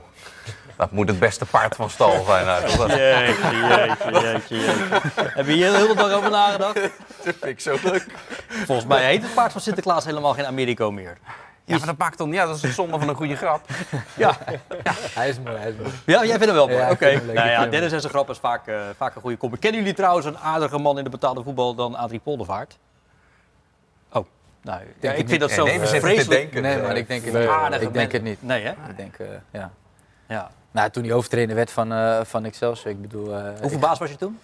[0.75, 2.45] Dat moet het beste paard van stal zijn.
[2.45, 5.01] Nou, dat Jeetje, jeetje, jeetje, jeetje.
[5.29, 6.79] Heb je hier heel de dag over nagedacht?
[7.21, 8.05] vind ik zo leuk.
[8.47, 11.17] Volgens mij heet het paard van Sinterklaas helemaal geen Americo meer.
[11.65, 13.61] Ja, maar dat maakt dan, ja, dat is het zonde van een goede grap.
[14.15, 14.37] Ja,
[15.13, 15.91] Hij is mooi, hij is mooi.
[16.05, 16.79] ja jij vindt hem wel mooi.
[16.79, 17.21] Ja, Oké.
[17.25, 19.57] Nou ja, Dennis en zijn grap is vaak, eh, vaak een goede combi.
[19.57, 22.77] Kennen jullie trouwens een aardiger man in de betaalde voetbal dan Adrie Poldervaart?
[24.67, 26.61] Nou, ja, ik vind dat zo nee, vreselijk.
[26.61, 27.47] Nee, maar ik denk het Nee.
[27.69, 27.81] niet.
[27.81, 28.43] Ik denk het niet.
[28.43, 28.69] Nee, hè?
[28.71, 29.71] Ik denk, eh, ja.
[30.27, 30.49] Ja.
[30.71, 33.35] Nou, toen hij hoofdtrainer werd van, eh van Excelsior, ik bedoel...
[33.35, 34.39] eh, Hoeveel baas was je toen?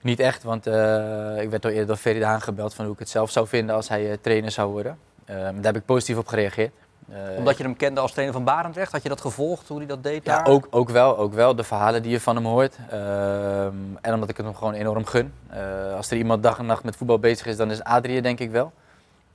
[0.00, 2.98] Niet echt, want eh, ik werd al eerder door Ferry Daan gebeld van hoe ik
[3.00, 4.98] het zelf zou vinden als hij eh, trainer zou worden.
[5.24, 6.72] Eh, daar heb ik positief op gereageerd.
[7.12, 8.92] Eh, Omdat je hem kende als trainer van Barendrecht?
[8.92, 11.18] Had je dat gevolgd, hoe hij dat deed Ja, ook, ook wel.
[11.18, 11.54] Ook wel.
[11.56, 12.76] De verhalen die je van hem hoort.
[12.90, 15.32] Ehm, en omdat ik het hem gewoon enorm gun.
[15.48, 15.60] Eh,
[15.96, 18.50] als er iemand dag en nacht met voetbal bezig is, dan is Adrie denk ik
[18.50, 18.72] wel.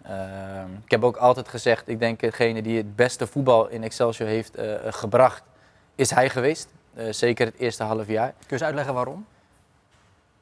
[0.03, 4.27] Ehm, ik heb ook altijd gezegd, ik denk degene die het beste voetbal in Excelsior
[4.27, 5.43] heeft eh, gebracht,
[5.95, 6.69] is hij geweest.
[6.93, 8.27] Eh, zeker het eerste half jaar.
[8.27, 9.25] Kun je eens uitleggen waarom?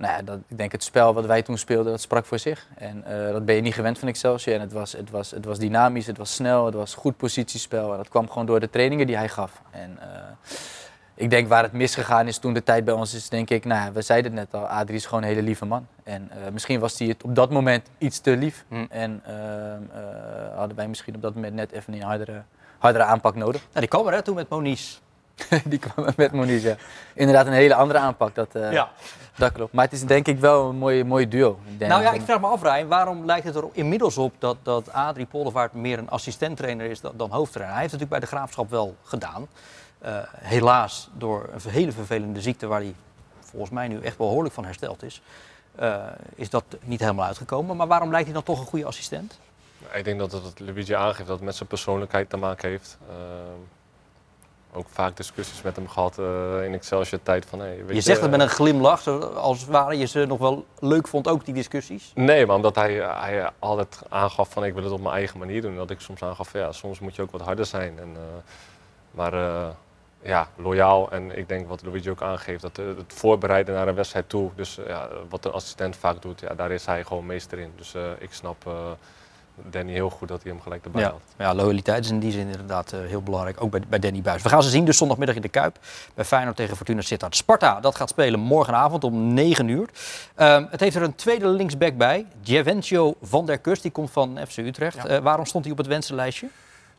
[0.02, 2.68] Nou ja, dat, ik denk het spel wat wij toen speelden, dat sprak voor zich.
[2.76, 4.56] En eh, dat ben je niet gewend van Excelsior.
[4.56, 7.92] En het was, het, was, het was dynamisch, het was snel, het was goed positiespel.
[7.92, 9.62] En dat kwam gewoon door de trainingen die hij gaf.
[9.72, 10.08] En eh,
[11.22, 13.86] ik denk waar het misgegaan is toen de tijd bij ons is, denk ik, nou,
[13.86, 15.88] ja, we zeiden het net al, Adrie is gewoon een hele lieve man.
[16.04, 18.66] En eh, misschien was hij het op dat moment iets te lief.
[18.68, 18.86] Hm.
[18.90, 22.42] En ehm, eh, hadden wij misschien op dat moment net even een hardere,
[22.78, 23.62] hardere aanpak nodig.
[23.62, 25.00] Nou, die kwam er hè, toen met Moniz.
[25.66, 26.76] Die kwam met Moniz, ja.
[27.14, 28.90] Inderdaad een hele andere aanpak, dat, eh, Ja.
[29.36, 29.74] dat klopt.
[29.74, 31.60] Maar het is denk ik wel een mooie, mooie duo.
[31.78, 34.58] Denk, Nou ja, ik vraag me af, Rijn, waarom lijkt het er inmiddels op dat,
[34.64, 37.74] dat Adrie Poldervaart meer een assistenttrainer is dan, dan hoofdtrainer?
[37.74, 39.48] Hij heeft het natuurlijk bij de Graafschap wel gedaan.
[40.02, 42.96] Eh, helaas door een hele vervelende ziekte waar hij
[43.40, 45.22] volgens mij nu echt behoorlijk van hersteld is,
[45.76, 47.76] eh, is dat niet helemaal uitgekomen.
[47.78, 49.40] Maar waarom lijkt hij dan toch een goede assistent?
[49.94, 52.98] Ik denk dat het wat Luigi aangeeft, dat het met zijn persoonlijkheid te maken heeft.
[53.10, 53.60] Ehm,
[54.74, 57.46] ook vaak discussies met hem gehad eh, in Excelsior-tijd.
[57.46, 60.40] Van, hey, weet Je zegt eh, het met een glimlach, als ware je ze nog
[60.40, 62.12] wel leuk vond, ook die discussies.
[62.16, 65.62] Nee, maar omdat hij, hij altijd aangaf van ik wil het op mijn eigen manier
[65.62, 65.76] doen.
[65.76, 68.00] Dat ik soms aangaf van ja, soms moet je ook wat harder zijn.
[68.00, 68.22] En, eh,
[69.12, 69.68] maar eh,
[70.22, 71.12] ja, loyaal.
[71.12, 74.50] En ik denk wat Luigi ook aangeeft, dat eh, het voorbereiden naar een wedstrijd toe.
[74.56, 77.72] Dus eh, ja, wat een assistent vaak doet, ja, daar is hij gewoon meester in.
[77.76, 78.74] Dus eh, ik snap eh,
[79.70, 81.20] Danny heel goed dat hij hem gelijk erbij Ja, had.
[81.38, 84.42] ja, loyaliteit is in die zin inderdaad eh, heel belangrijk, ook bij, bij Danny Buis.
[84.44, 85.78] We gaan ze zien dus zondagmiddag in de Kuip
[86.14, 87.36] bij Feyenoord tegen Fortuna Sittard.
[87.36, 89.90] Sparta, dat gaat spelen morgenavond om 9 uur.
[90.36, 94.40] Ehm, het heeft er een tweede linksback bij, Giavencio van der Kust, die komt van
[94.48, 95.06] FC Utrecht.
[95.06, 96.48] Eh, waarom stond hij op het wensenlijstje?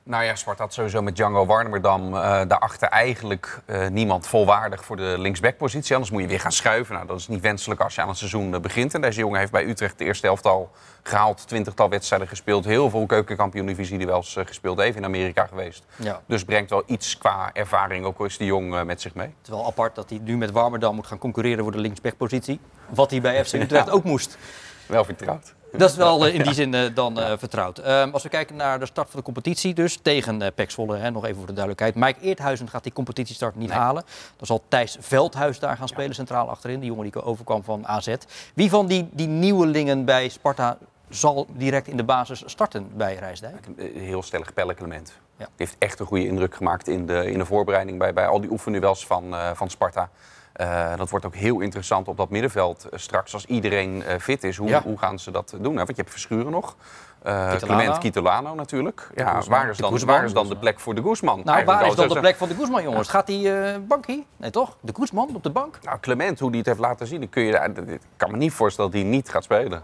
[0.05, 4.97] Nou ja, Sparta had sowieso met Django Warnemerdam eh, daarachter eigenlijk eh, niemand volwaardig voor
[4.97, 5.95] de linksbackpositie.
[5.95, 6.95] Anders moet je weer gaan schuiven.
[6.95, 8.95] Nou, dat is niet wenselijk als je aan het seizoen eh, begint.
[8.95, 10.71] En deze jongen heeft bij Utrecht de eerste helft al
[11.03, 11.49] gehaald.
[11.49, 12.65] Twintigtal wedstrijden gespeeld.
[12.65, 14.97] Heel veel keukenkampioen-divisie die wel eens gespeeld heeft.
[14.97, 15.85] In Amerika geweest.
[15.97, 16.21] Ja.
[16.27, 19.27] Dus brengt wel iets qua ervaring, ook al is die jong met zich mee.
[19.27, 22.61] Het is wel apart dat hij nu met Warmerdam moet gaan concurreren voor de linksbackpositie.
[22.88, 24.38] Wat hij bij FC Utrecht ook moest.
[24.87, 25.55] Wel vertrouwd.
[25.77, 27.79] Dat is wel eh, in die zin eh, dan eh, vertrouwd.
[27.79, 30.97] Ehm, als we kijken naar de start van de competitie dus, tegen uh, Pek Zwolle,
[30.97, 31.95] hè, nog even voor de duidelijkheid.
[31.95, 33.79] Mike Eerthuizen gaat die competitiestart niet Nee.
[33.79, 34.05] halen.
[34.37, 36.81] Dan zal Thijs Veldhuis daar gaan spelen, centraal achterin.
[36.81, 38.15] Die jongen die overkwam van AZ.
[38.55, 43.67] Wie van die, die nieuwelingen bij Sparta zal direct in de basis starten bij Rijsdijk?
[43.77, 45.13] Een heel stellig Pelle Clement.
[45.37, 45.45] Ja.
[45.45, 48.41] Die heeft echt een goede indruk gemaakt in de, in de voorbereiding bij, bij al
[48.41, 50.11] die oefenduels van, van Sparta.
[50.53, 53.35] Eh, dat wordt ook heel interessant op dat middenveld eh, straks.
[53.35, 54.83] Als iedereen eh, fit is, hoe, Ja.
[54.83, 55.62] hoe gaan ze dat doen?
[55.62, 56.77] Nou, want je hebt Verschuren nog.
[57.23, 57.59] Kitolano.
[57.59, 59.11] Clement Kitolano natuurlijk.
[59.15, 60.15] Ja, waar, is De dan, Guzman.
[60.15, 61.37] waar is dan de plek voor de Guzman?
[61.37, 63.09] Nou, Eigenlijk waar is dan de plek van de Guzman, jongens?
[63.09, 64.27] Gaat hij eh bankie?
[64.37, 64.77] Nee, toch?
[64.81, 65.79] De Guzman op de bank?
[65.83, 68.91] Nou, Clement, hoe die het heeft laten zien, kun je, ik kan me niet voorstellen
[68.91, 69.83] dat hij niet gaat spelen.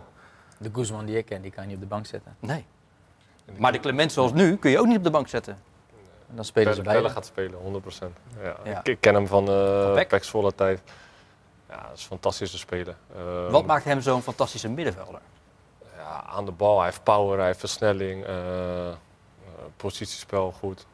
[0.59, 2.37] De Guzman die ik ken, die kan je niet op de bank zetten.
[2.41, 2.67] Nee.
[3.57, 5.59] Maar de Clement zoals nu kun je ook niet op de bank zetten.
[6.29, 7.03] En dan spelen ze Pelle, bij.
[7.03, 8.43] Pelle gaat spelen, 100%.
[8.43, 8.57] Ja.
[8.65, 8.79] Ja.
[8.79, 9.95] Ik, ik ken hem van uh?
[10.07, 10.81] Pek Zwolle tijd.
[11.69, 12.95] Ja, dat is een fantastische speler.
[13.17, 15.21] Ehm, Wat maakt hem zo'n fantastische middenvelder?
[15.97, 18.95] ja, aan de bal, hij heeft power, hij heeft versnelling, eh, eh,
[19.77, 20.87] positiespel goed.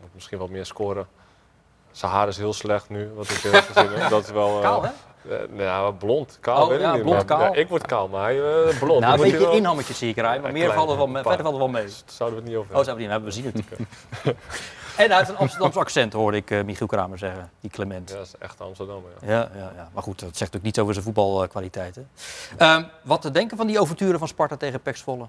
[0.00, 1.08] Moet misschien wat meer scoren.
[1.90, 4.08] Zijn haar is heel slecht nu, wat ik heb gezien.
[4.10, 4.56] Dat is wel...
[4.56, 4.90] eh, Kaal, hè?
[5.34, 6.38] eh, ja, blond.
[6.40, 7.02] Kaal, Oh, weet ik ja, niet.
[7.02, 7.40] blond, kaal.
[7.40, 9.00] Ja, ik word kaal, maar hij eh, blond.
[9.00, 11.06] Nou, een beetje wel- inhammetjes zie ik eruit, maar Ja, meer klein, valt er wel
[11.06, 11.86] mee, verder valt er wel mee.
[12.06, 12.84] Zouden we het niet over Oh, hebben.
[12.84, 14.38] zouden we niet hebben, we zien het natuurlijk.
[14.98, 18.10] En uit een Amsterdamse accent hoorde ik eh, Michiel Kramer zeggen, die Clement.
[18.10, 19.02] Ja, dat is echt Amsterdam.
[19.20, 19.28] Ja.
[19.28, 19.88] Ja, ja, ja.
[19.92, 22.08] Maar goed, dat zegt ook niets over zijn voetbalkwaliteiten.
[22.56, 25.26] Ehm, wat te denken van die overturen van Sparta tegen Pek Zwolle?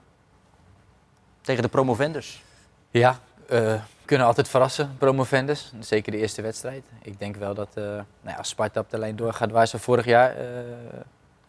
[1.42, 2.44] Tegen de promovendus.
[2.92, 3.74] Ja, eh,
[4.06, 5.72] kunnen altijd verrassen, promovendus.
[5.80, 6.86] Zeker de eerste wedstrijd.
[7.02, 9.80] Ik denk wel dat eh, nou ja, als Sparta op de lijn doorgaat waar ze
[9.80, 10.46] vorig jaar eh,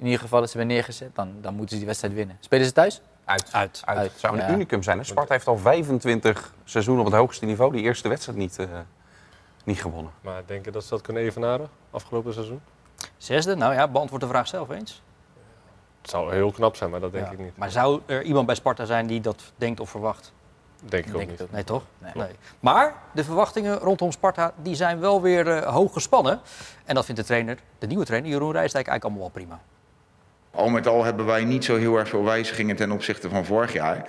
[0.01, 2.37] in ieder geval is weer neergezet, dan, dan moeten ze die wedstrijd winnen.
[2.41, 3.01] Spelen ze thuis?
[3.25, 3.43] Uit.
[3.53, 3.83] Uit.
[3.85, 3.99] Uit.
[3.99, 4.51] Uit, Het zou een ja.
[4.51, 4.99] unicum zijn.
[4.99, 5.05] Hè?
[5.05, 8.67] Sparta heeft al 25 seizoenen op het hoogste niveau die eerste wedstrijd niet, eh,
[9.65, 10.13] niet gewonnen.
[10.21, 12.61] Maar denk je dat ze dat kunnen evenaren afgelopen seizoen?
[13.17, 15.03] Zesde, nou ja, beantwoord de vraag zelf eens.
[16.01, 17.33] Het zou heel knap zijn, maar dat denk Ja.
[17.33, 17.57] ik niet.
[17.57, 20.33] Maar zou er iemand bij Sparta zijn die dat denkt of verwacht?
[20.85, 21.53] Denk ik ook Denk niet.
[21.53, 21.83] Nee, toch?
[22.15, 22.27] Nee.
[22.61, 26.41] Maar de verwachtingen rondom Sparta die zijn wel weer eh, hoog gespannen.
[26.85, 29.61] En dat vindt de trainer, de nieuwe trainer, Jeroen Rijsdijk, eigenlijk allemaal wel prima.
[30.51, 33.73] Al met al hebben wij niet zo heel erg veel wijzigingen ten opzichte van vorig
[33.73, 34.09] jaar.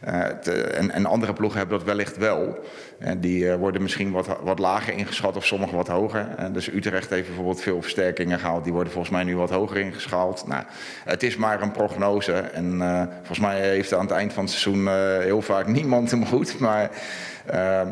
[0.00, 2.64] Eh, en, andere ploegen hebben dat wellicht wel.
[2.98, 6.52] En die eh, worden misschien wat, wat lager ingeschat of sommige wat hoger.
[6.52, 8.64] Dus Utrecht heeft bijvoorbeeld veel versterkingen gehaald.
[8.64, 10.46] Die worden volgens mij nu wat hoger ingeschaald.
[10.46, 10.64] Nou,
[11.04, 12.32] het is maar een prognose.
[12.32, 12.78] En
[13.16, 14.88] volgens mij heeft aan het eind van het seizoen
[15.20, 16.58] heel vaak niemand hem goed.
[16.58, 16.90] Maar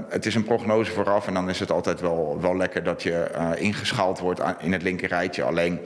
[0.09, 1.27] het is een prognose vooraf.
[1.27, 5.09] En dan is het altijd wel, wel lekker dat je ingeschaald wordt in het linker
[5.09, 5.43] rijtje.
[5.43, 5.81] Alleen...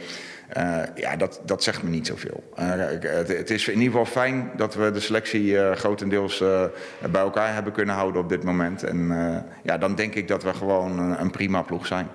[0.52, 2.42] Eh, ja, dat, dat zegt me niet zoveel.
[2.54, 6.64] Eh, het, het is in ieder geval fijn dat we de selectie eh, grotendeels eh,
[7.10, 8.82] bij elkaar hebben kunnen houden op dit moment.
[8.82, 12.08] En eh, ja, dan denk ik dat we gewoon een, een prima ploeg zijn.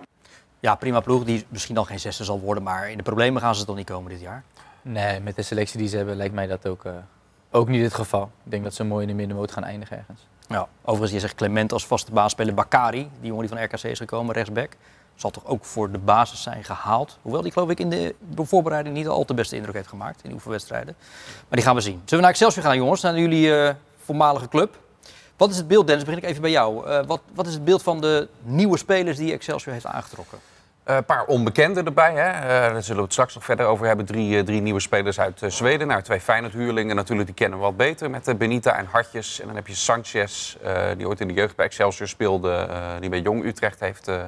[0.59, 3.55] Ja, prima ploeg die misschien dan geen zesde zal worden, maar in de problemen gaan
[3.55, 4.43] ze toch niet komen dit jaar.
[4.81, 6.91] Nee, met de selectie die ze hebben lijkt mij dat ook, eh,
[7.51, 8.31] ook niet het geval.
[8.43, 10.27] Ik denk dat ze mooi in de middenmoot gaan eindigen ergens.
[10.47, 12.53] Ja, overigens, je zegt Clement als vaste baasspeler.
[12.53, 14.71] Bakari, die jongen die van RKC is gekomen, rechtsback.
[15.17, 17.17] Zal toch ook voor de basis zijn gehaald.
[17.21, 20.29] Hoewel die geloof ik in de voorbereiding niet al te beste indruk heeft gemaakt in
[20.29, 20.95] de oefenwedstrijden.
[21.25, 21.93] Maar die gaan we zien.
[21.93, 24.77] Zullen we naar Excelsior gaan jongens, naar jullie eh, voormalige club.
[25.37, 26.05] Wat is het beeld, Dennis?
[26.05, 26.87] Begin ik even bij jou.
[26.89, 30.37] Eh, wat, wat is het beeld van de nieuwe spelers die Excelsior heeft aangetrokken?
[30.83, 32.13] Een paar onbekenden erbij.
[32.13, 32.29] Hè.
[32.29, 34.05] Eh, daar zullen we het straks nog verder over hebben.
[34.05, 35.87] Drie, eh, drie nieuwe spelers uit eh, Zweden.
[35.87, 38.09] Nou, twee Feyenoord-huurlingen natuurlijk, die kennen we wat beter.
[38.09, 39.39] Met eh, Benita en Hartjes.
[39.39, 42.51] En dan heb je Sanchez, eh, die ooit in de jeugd bij Excelsior speelde.
[42.69, 44.23] eh, die bij Jong Utrecht heeft, eh,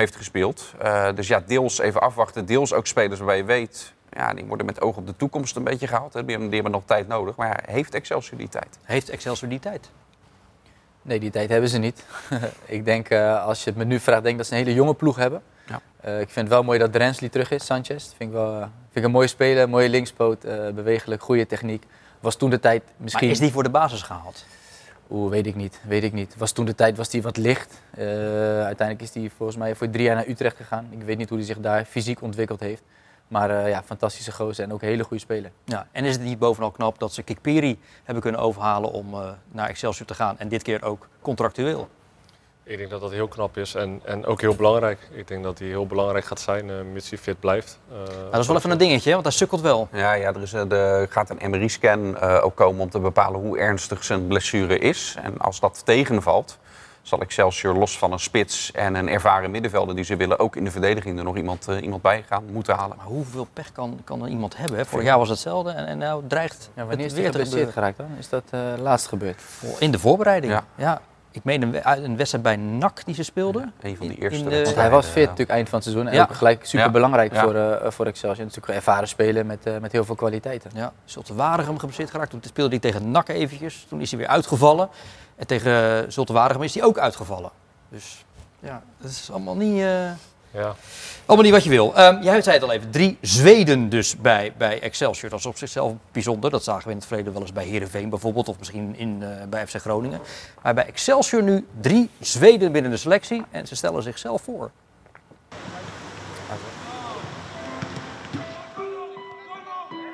[0.00, 0.74] heeft gespeeld.
[0.78, 2.46] Eh, dus ja, deels even afwachten.
[2.46, 3.92] Deels ook spelers waarbij je weet...
[4.12, 6.12] Ja, die worden met oog op de toekomst een beetje gehaald.
[6.12, 6.20] Hè.
[6.20, 7.36] Die, hebben, die hebben nog tijd nodig.
[7.36, 8.78] Maar ja, heeft Excelsior die tijd?
[8.82, 9.90] Heeft Excelsior die tijd?
[11.02, 12.04] Nee, die tijd hebben ze niet.
[12.66, 14.74] ik denk, eh, als je het me nu vraagt, denk ik dat ze een hele
[14.74, 15.42] jonge ploeg hebben.
[15.66, 15.80] Ja.
[16.00, 18.06] Eh, ik vind het wel mooi dat Drensly terug is, Sanchez.
[18.16, 21.84] Vind ik wel vind ik een mooie speler, mooie linkspoot, eh, bewegelijk, goede techniek.
[22.20, 23.26] Was toen de tijd misschien...
[23.26, 24.44] Maar is die voor de basis gehaald?
[25.10, 26.36] Oeh, weet ik niet, weet ik niet.
[26.36, 27.82] Was toen de tijd was die wat licht.
[27.90, 28.04] Eh,
[28.64, 30.86] uiteindelijk is hij volgens mij voor drie jaar naar Utrecht gegaan.
[30.90, 32.82] Ik weet niet hoe hij zich daar fysiek ontwikkeld heeft.
[33.28, 35.50] Maar eh, ja, fantastische gozer en ook een hele goede speler.
[35.64, 39.30] Ja, en is het niet bovenal knap dat ze Kikperi hebben kunnen overhalen om eh,
[39.52, 40.38] naar Excelsior te gaan.
[40.38, 41.88] En dit keer ook contractueel.
[42.70, 44.98] Ik denk dat dat heel knap is en, en ook heel belangrijk.
[45.12, 47.78] Ik denk dat hij heel belangrijk gaat zijn, eh mits hij fit blijft.
[47.90, 49.88] Eh, Nou, dat is wel even een dingetje, want hij sukkelt wel.
[49.92, 53.40] Ja, ja er is, eh, de, gaat een MRI-scan eh, ook komen om te bepalen
[53.40, 55.16] hoe ernstig zijn blessure is.
[55.22, 56.58] En als dat tegenvalt,
[57.02, 60.64] zal Excelsior los van een spits en een ervaren middenvelder die ze willen, ook in
[60.64, 62.96] de verdediging er nog iemand, iemand bij gaan moeten halen.
[62.96, 64.76] Maar hoeveel pech kan, kan er iemand hebben?
[64.76, 64.84] Hè?
[64.84, 67.68] Vorig jaar was hetzelfde en, en nou dreigt Ja, wanneer het is weer te geblesseerd
[67.68, 67.72] gebeuren.
[67.72, 68.18] geraakt dan?
[68.18, 69.42] Is dat eh, laatst gebeurd?
[69.78, 70.52] In de voorbereiding.
[70.52, 70.64] Ja.
[70.74, 71.00] Ja.
[71.32, 73.72] Ik meen een, wedstrijd bij NAC die ze speelden.
[73.80, 74.62] Een van die eerste de-.
[74.64, 75.20] Want hij was fit Ja.
[75.20, 76.22] natuurlijk eind van het seizoen en Ja.
[76.22, 77.42] ook gelijk super belangrijk Ja.
[77.42, 78.44] voor, eh, voor Excelsior.
[78.44, 80.70] Natuurlijk een ervaren speler met, eh, met heel veel kwaliteiten.
[80.74, 82.30] Ja, Zulte Waregem geblesseerd geraakt.
[82.30, 83.86] Toen speelde hij tegen NAC eventjes.
[83.88, 84.88] Toen is hij weer uitgevallen.
[85.36, 87.50] En tegen Zulte Waregem is hij ook uitgevallen.
[87.88, 88.24] Dus
[88.60, 90.10] ja, dat is allemaal niet, eh,
[90.50, 90.74] ja.
[91.26, 91.94] allemaal niet wat je wil.
[91.94, 95.30] Ehm, jij zei het al even, drie Zweden dus bij, bij Excelsior.
[95.30, 96.50] Dat is op zichzelf bijzonder.
[96.50, 98.48] Dat zagen we in het verleden wel eens bij Heerenveen bijvoorbeeld.
[98.48, 100.20] Of misschien in, eh, bij FC Groningen.
[100.62, 103.44] Maar bij Excelsior nu drie Zweden binnen de selectie.
[103.50, 104.70] En ze stellen zichzelf voor.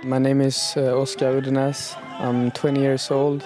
[0.03, 1.97] My name is uh, Oskar Udenas.
[2.21, 3.45] I'm 20 years old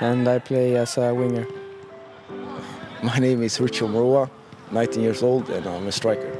[0.00, 1.46] and I play as a winger.
[3.02, 4.28] My name is Richard Morua,
[4.72, 6.32] 19 years old, and I'm a striker.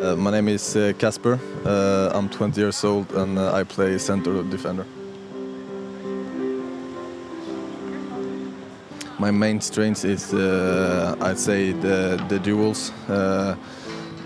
[0.00, 1.38] Uh, my name is uh, Casper.
[1.64, 4.84] Uh, I'm 20 years old and uh, I play center defender.
[9.18, 13.54] My main strength is, uh, I'd say, the the duels uh,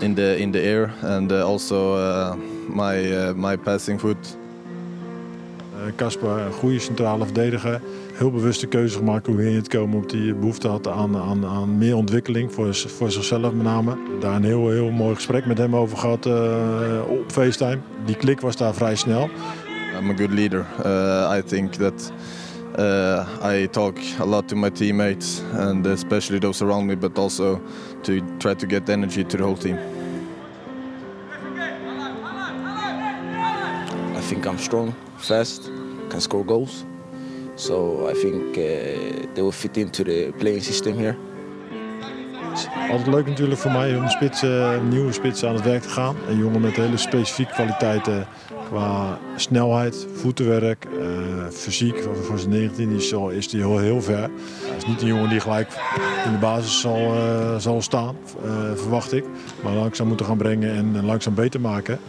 [0.01, 2.35] in the in the air and uh, also uh,
[2.67, 4.37] my uh, my passing foot.
[5.95, 7.81] Kasper, een goede centrale verdediger.
[8.17, 11.45] Heel bewuste keuze gemaakt hoe hij in het komen op die behoefte had aan, aan,
[11.45, 13.97] aan meer ontwikkeling voor, voor zichzelf met name.
[14.19, 17.77] Daar een heel, heel mooi gesprek met hem over gehad eh, op FaceTime.
[18.05, 19.29] Die klik was daar vrij snel.
[19.99, 20.65] I'm a good leader.
[20.85, 22.11] Uh, I think that
[22.79, 27.61] uh, I talk a lot to my teammates and especially those around me, but also
[28.01, 29.77] to try to get energy to the whole team.
[34.17, 35.71] I think I'm strong, fast,
[36.09, 36.85] can score goals.
[37.57, 38.63] So I think uh,
[39.33, 41.15] they will fit into the playing system here.
[42.91, 46.15] Altijd leuk natuurlijk voor mij om spits, eh, nieuwe spits aan het werk te gaan.
[46.29, 48.27] Een jongen met hele specifieke kwaliteiten
[48.69, 52.03] qua snelheid, voetenwerk, eh, fysiek.
[52.23, 54.29] Voor- zijn 19 is hij is hij heel, heel ver.
[54.67, 55.67] Hij is niet een jongen die gelijk
[56.25, 58.15] in de basis zal, eh, zal staan,
[58.75, 59.23] verwacht ik.
[59.63, 61.99] Maar langzaam moeten gaan brengen en, en langzaam beter maken.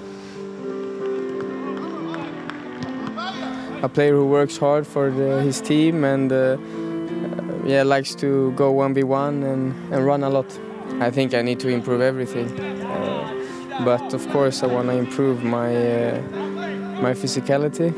[3.82, 6.56] A player who works hard for the, his team and uh,
[7.64, 10.46] yeah likes to go 1v1 and, and run a lot.
[11.00, 12.48] I think I need to improve everything.
[12.58, 16.20] Uh, but of course I want to improve my uh,
[17.00, 17.92] my physicality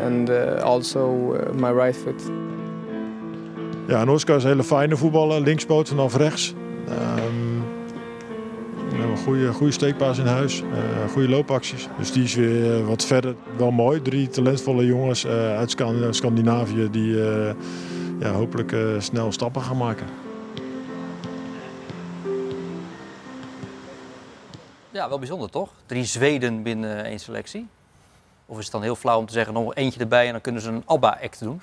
[0.00, 0.28] and
[0.60, 2.20] also my right foot.
[3.88, 6.54] Ja, en Oscar is hele fijne voetballer, linkspoot vanaf rechts.
[6.88, 7.41] Een
[9.24, 11.88] goede, goede steekpaas in huis, eh, goede loopacties.
[11.98, 13.34] Dus die is weer eh, wat verder.
[13.56, 17.54] Wel mooi, drie talentvolle jongens eh, uit Scan- Scandinavië die eh,
[18.20, 20.06] ja, hopelijk eh, snel stappen gaan maken.
[24.90, 25.70] Ja, wel bijzonder toch?
[25.86, 27.66] Drie Zweden binnen één selectie.
[28.46, 30.62] Of is het dan heel flauw om te zeggen, nog eentje erbij en dan kunnen
[30.62, 31.60] ze een ABBA-act doen?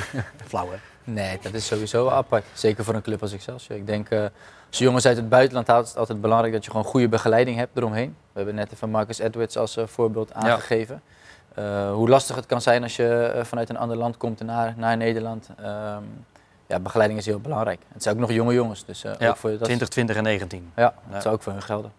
[0.48, 0.91] flauw hè?
[1.04, 2.44] Nee, dat is sowieso apart.
[2.52, 3.78] Zeker voor een club als Excelsior.
[3.78, 4.20] Ik denk, eh,
[4.68, 7.08] als je jongens uit het buitenland haalt, is het altijd belangrijk dat je gewoon goede
[7.08, 8.08] begeleiding hebt eromheen.
[8.08, 11.02] We hebben net even Marcus Edwards als eh, voorbeeld aangegeven.
[11.54, 14.96] Eh, hoe lastig het kan zijn als je vanuit een ander land komt naar, naar
[14.96, 15.48] Nederland.
[15.58, 16.02] Ehm,
[16.66, 17.80] ja, begeleiding is heel belangrijk.
[17.92, 18.84] Het zijn ook nog jonge jongens.
[18.84, 20.70] Dus, Ja, ook voor, dat is- 20, 20 en 19.
[20.76, 20.94] Ja, Ja.
[21.12, 21.92] dat zou ook voor hun gelden.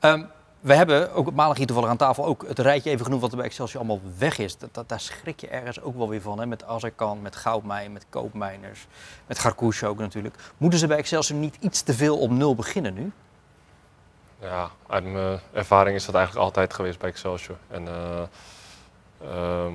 [0.00, 0.22] Ehm,
[0.60, 3.30] we hebben ook op maandag hier toevallig aan tafel ook het rijtje even genoemd wat
[3.30, 4.56] er bij Excelsior allemaal weg is.
[4.58, 6.38] Dat, daar schrik je ergens ook wel weer van.
[6.38, 6.46] Hè?
[6.46, 8.86] Met Azarkan, met Goudmijn, met Koopmijners,
[9.26, 10.34] met Garkouche ook natuurlijk.
[10.56, 13.12] Moeten ze bij Excelsior niet iets te veel op nul beginnen nu?
[14.40, 17.56] Ja, uit mijn ervaring is dat eigenlijk altijd geweest bij Excelsior.
[17.68, 18.22] En eh,
[19.22, 19.72] ehm,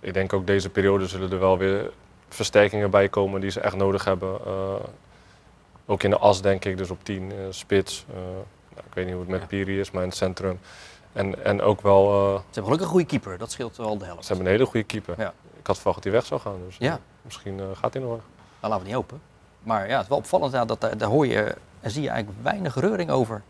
[0.00, 1.90] ik denk ook deze periode zullen er wel weer
[2.28, 4.38] versterkingen bij komen die ze echt nodig hebben.
[4.46, 4.74] Eh,
[5.86, 8.06] ook in de as denk ik, dus op 10, eh, spits.
[8.74, 10.60] Nou, ik weet niet hoe het met Piri is, maar in het centrum.
[11.12, 12.04] En, en ook wel...
[12.04, 14.22] eh, Ze hebben gelukkig een goede keeper, dat scheelt wel de helft.
[14.22, 15.14] ze hebben een hele goede keeper.
[15.18, 15.32] Ja.
[15.60, 16.98] Ik had verwacht dat hij weg zou gaan, dus eh, Ja.
[17.22, 18.20] misschien eh, gaat hij nog weg.
[18.60, 19.20] Nou, laten we niet hopen.
[19.62, 22.08] Maar ja, het is wel opvallend ja, dat daar, daar hoor je en zie je
[22.08, 23.42] eigenlijk weinig reuring over.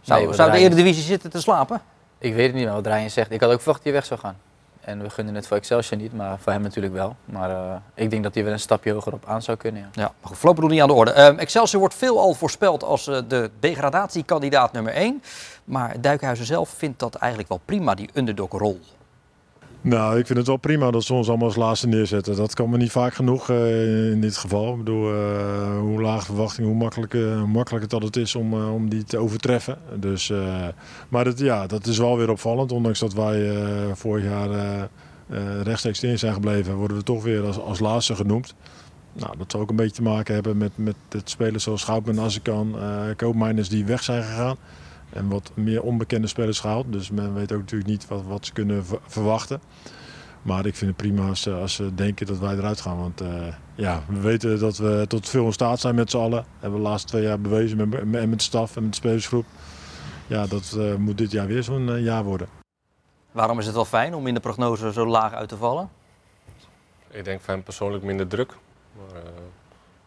[0.00, 1.80] Zou, Nee, zou de Eredivisie zitten te slapen?
[2.18, 3.30] Ik weet het niet, maar wat Ryan zegt.
[3.30, 4.36] Ik had ook verwacht dat hij weg zou gaan.
[4.84, 7.16] En we gunnen het voor Excelsior niet, maar voor hem natuurlijk wel.
[7.24, 9.80] Maar eh, ik denk dat hij wel een stapje hoger op aan zou kunnen.
[9.80, 9.88] Ja.
[9.92, 11.10] Ja, maar goed, voorlopig nog niet aan de orde.
[11.10, 15.22] Ehm, Excelsior wordt veelal voorspeld als eh, de degradatiekandidaat nummer 1.
[15.64, 18.80] Maar Duikhuizen zelf vindt dat eigenlijk wel prima, die underdog-rol.
[19.84, 22.36] Nou, ik vind het wel prima dat ze ons allemaal als laatste neerzetten.
[22.36, 24.72] Dat kan me niet vaak genoeg eh, in dit geval.
[24.72, 29.04] Ik bedoel, eh, hoe laag verwachting, hoe makkelijk, hoe makkelijk het is om, om die
[29.04, 29.78] te overtreffen.
[29.94, 30.32] Dus,
[31.08, 32.72] maar dat, ja, dat is wel weer opvallend.
[32.72, 33.52] Ondanks dat wij
[33.94, 34.88] vorig jaar
[35.62, 38.54] rechtstreeks in zijn gebleven, worden we toch weer als, als laatste genoemd.
[39.12, 42.20] Nou, dat zal ook een beetje te maken hebben met, met het spelers zoals Schoutman,
[42.20, 44.56] Azarkan, eh Koopmijners die weg zijn gegaan.
[45.14, 46.92] En wat meer onbekende spelers gehaald.
[46.92, 49.60] Dus men weet ook natuurlijk niet wat, wat ze kunnen ver- verwachten.
[50.42, 52.98] Maar ik vind het prima als, ze- als ze denken dat wij eruit gaan.
[52.98, 56.44] Want eh, ja, we weten dat we tot veel in staat zijn met z'n allen.
[56.52, 58.96] Hebben we de laatste twee jaar bewezen met, met, met de staf en met de
[58.96, 59.44] spelersgroep.
[60.26, 62.48] Ja, dat eh, moet dit jaar weer zo'n eh, jaar worden.
[63.32, 65.88] Waarom is het wel fijn om in de prognose zo laag uit te vallen?
[67.10, 68.56] Ik denk voor hem persoonlijk minder druk.
[68.96, 69.28] Maar eh,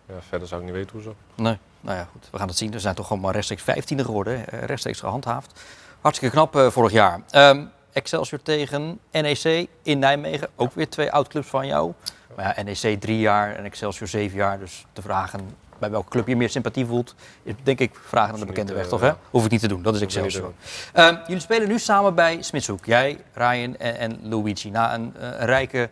[0.08, 1.16] ja, verder zou ik niet weten hoezo.
[1.36, 2.28] Nee, nou ja, goed.
[2.32, 2.74] We gaan het zien.
[2.74, 4.48] Er zijn toch gewoon maar rechtstreeks 15e geworden.
[4.50, 5.62] eh, Rechtstreeks gehandhaafd.
[6.02, 7.22] Hartstikke knap eh, vorig jaar.
[7.30, 7.64] Ehm,
[7.94, 10.50] Excelsior tegen NEC in Nijmegen.
[10.56, 11.94] Ook weer twee oud-clubs van jou.
[12.36, 14.60] Maar ja, NEC drie jaar en Excelsior zeven jaar.
[14.60, 18.40] Dus te vragen bij welke club je meer sympathie voelt, is denk ik vragen aan
[18.40, 19.00] de niet, bekende weg, eh, toch?
[19.00, 19.08] Hè?
[19.08, 19.18] ja.
[19.30, 20.54] Hoef ik niet te doen, dat is Excelsior.
[20.94, 22.86] Ehm, jullie spelen nu samen bij Smitshoek.
[22.86, 24.70] Jij, Ryan en, en Luigi.
[24.70, 25.90] Na een, eh, een rijke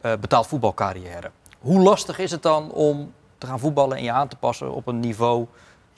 [0.00, 1.30] eh, betaald voetbalcarrière.
[1.58, 4.86] Hoe lastig is het dan om te gaan voetballen en je aan te passen op
[4.86, 5.46] een niveau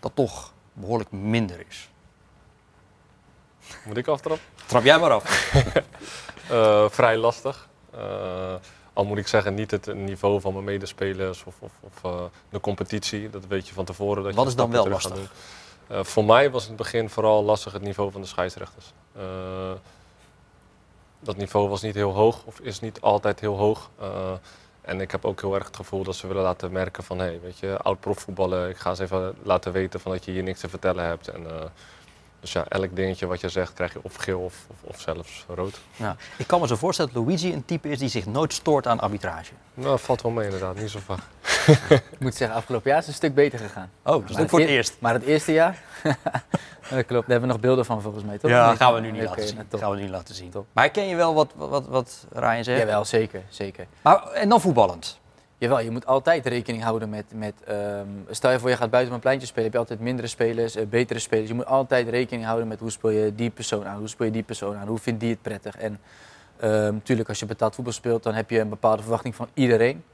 [0.01, 1.91] dat toch behoorlijk minder is?
[3.85, 4.45] Moet ik aftrappen?
[4.67, 5.25] Trap jij maar af.
[6.51, 7.69] Eh, vrij lastig.
[7.95, 8.55] Eh,
[8.93, 12.61] al moet ik zeggen, niet het niveau van mijn medespelers of, of, of eh, de
[12.61, 13.31] competitie.
[13.31, 14.23] Dat weet je van tevoren.
[14.23, 15.33] Dat je Wat een is dan wel lastig?
[15.89, 18.93] voor mij was in het begin vooral lastig het niveau van de scheidsrechters.
[21.21, 23.91] Dat niveau was niet heel hoog of is niet altijd heel hoog.
[24.85, 27.19] En ik heb ook heel erg het gevoel dat ze willen laten merken van...
[27.19, 30.31] hé, hey, weet je, oud profvoetballen, ik ga eens even laten weten van dat je
[30.31, 31.29] hier niks te vertellen hebt.
[31.29, 31.65] En, eh,
[32.45, 35.45] dus ja, elk dingetje wat je zegt krijg je of geel of, of, of zelfs
[35.49, 35.81] rood.
[35.97, 36.17] Ja.
[36.37, 39.01] Ik kan me zo voorstellen dat Luigi een type is die zich nooit stoort aan
[39.01, 39.53] arbitrage.
[39.75, 41.19] Nou, dat valt wel mee inderdaad, niet zo vaak.
[41.89, 43.91] Ik moet zeggen, afgelopen jaar is het een stuk beter gegaan.
[44.05, 44.97] Oh, dus Maar ook voor het eer- eerst.
[44.99, 46.13] Maar het eerste jaar, dat
[46.89, 47.09] klopt.
[47.09, 48.51] Daar hebben we nog beelden van volgens mij, toch?
[48.51, 49.57] Ja, Nee, gaan we nu niet laten zien.
[49.57, 49.81] nou, top.
[49.81, 50.53] Gaan we nu niet laten zien.
[50.73, 52.79] Maar herken je wel wat, wat, wat Ryan zegt?
[52.81, 53.87] Jawel, zeker, zeker.
[54.03, 55.19] Maar, en dan voetballend?
[55.65, 59.11] Jawel, je moet altijd rekening houden met, met ehm, stel je voor je gaat buiten
[59.11, 61.49] op een pleintje spelen, heb je altijd mindere spelers, eh, betere spelers.
[61.49, 64.33] Je moet altijd rekening houden met hoe speel je die persoon aan, hoe speel je
[64.33, 65.77] die persoon aan, hoe vindt die het prettig.
[65.77, 65.99] En
[66.93, 70.05] natuurlijk, als je betaald voetbal speelt, dan heb je een bepaalde verwachting van iedereen.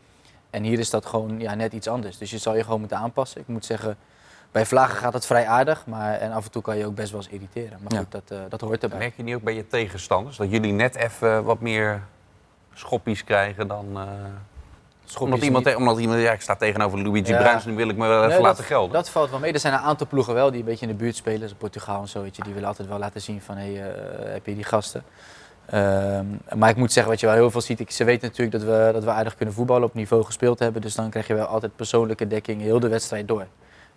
[0.50, 2.18] En hier is dat gewoon ja, net iets anders.
[2.18, 3.40] Dus je zal je gewoon moeten aanpassen.
[3.40, 3.96] Ik moet zeggen,
[4.52, 7.10] bij vlagen gaat het vrij aardig, maar en af en toe kan je ook best
[7.10, 7.78] wel eens irriteren.
[7.82, 7.98] Maar Ja.
[7.98, 8.98] goed, dat, eh, dat hoort erbij.
[8.98, 12.02] Merk je niet ook bij je tegenstanders dat jullie net even wat meer
[12.74, 13.86] schoppies krijgen dan.
[13.94, 14.02] eh,
[15.18, 15.74] omdat iemand, niet.
[15.76, 17.38] omdat iemand, ja, ik sta tegenover Luigi Ja.
[17.38, 18.92] Bruins, nu wil ik me wel even Nee, laten dat, gelden.
[18.92, 19.52] Dat valt wel mee.
[19.52, 21.38] Er zijn een aantal ploegen wel die een beetje in de buurt spelen.
[21.38, 22.22] Zoals Portugal en zo.
[22.22, 24.64] Weet je, die willen altijd wel laten zien van, hé, hey, eh, heb je die
[24.64, 25.04] gasten?
[25.66, 27.80] Ehm, maar ik moet zeggen, wat je wel heel veel ziet.
[27.80, 30.82] Ik, ze weten natuurlijk dat we, dat we aardig kunnen voetballen, op niveau gespeeld hebben.
[30.82, 33.46] Dus dan krijg je wel altijd persoonlijke dekking heel de wedstrijd door.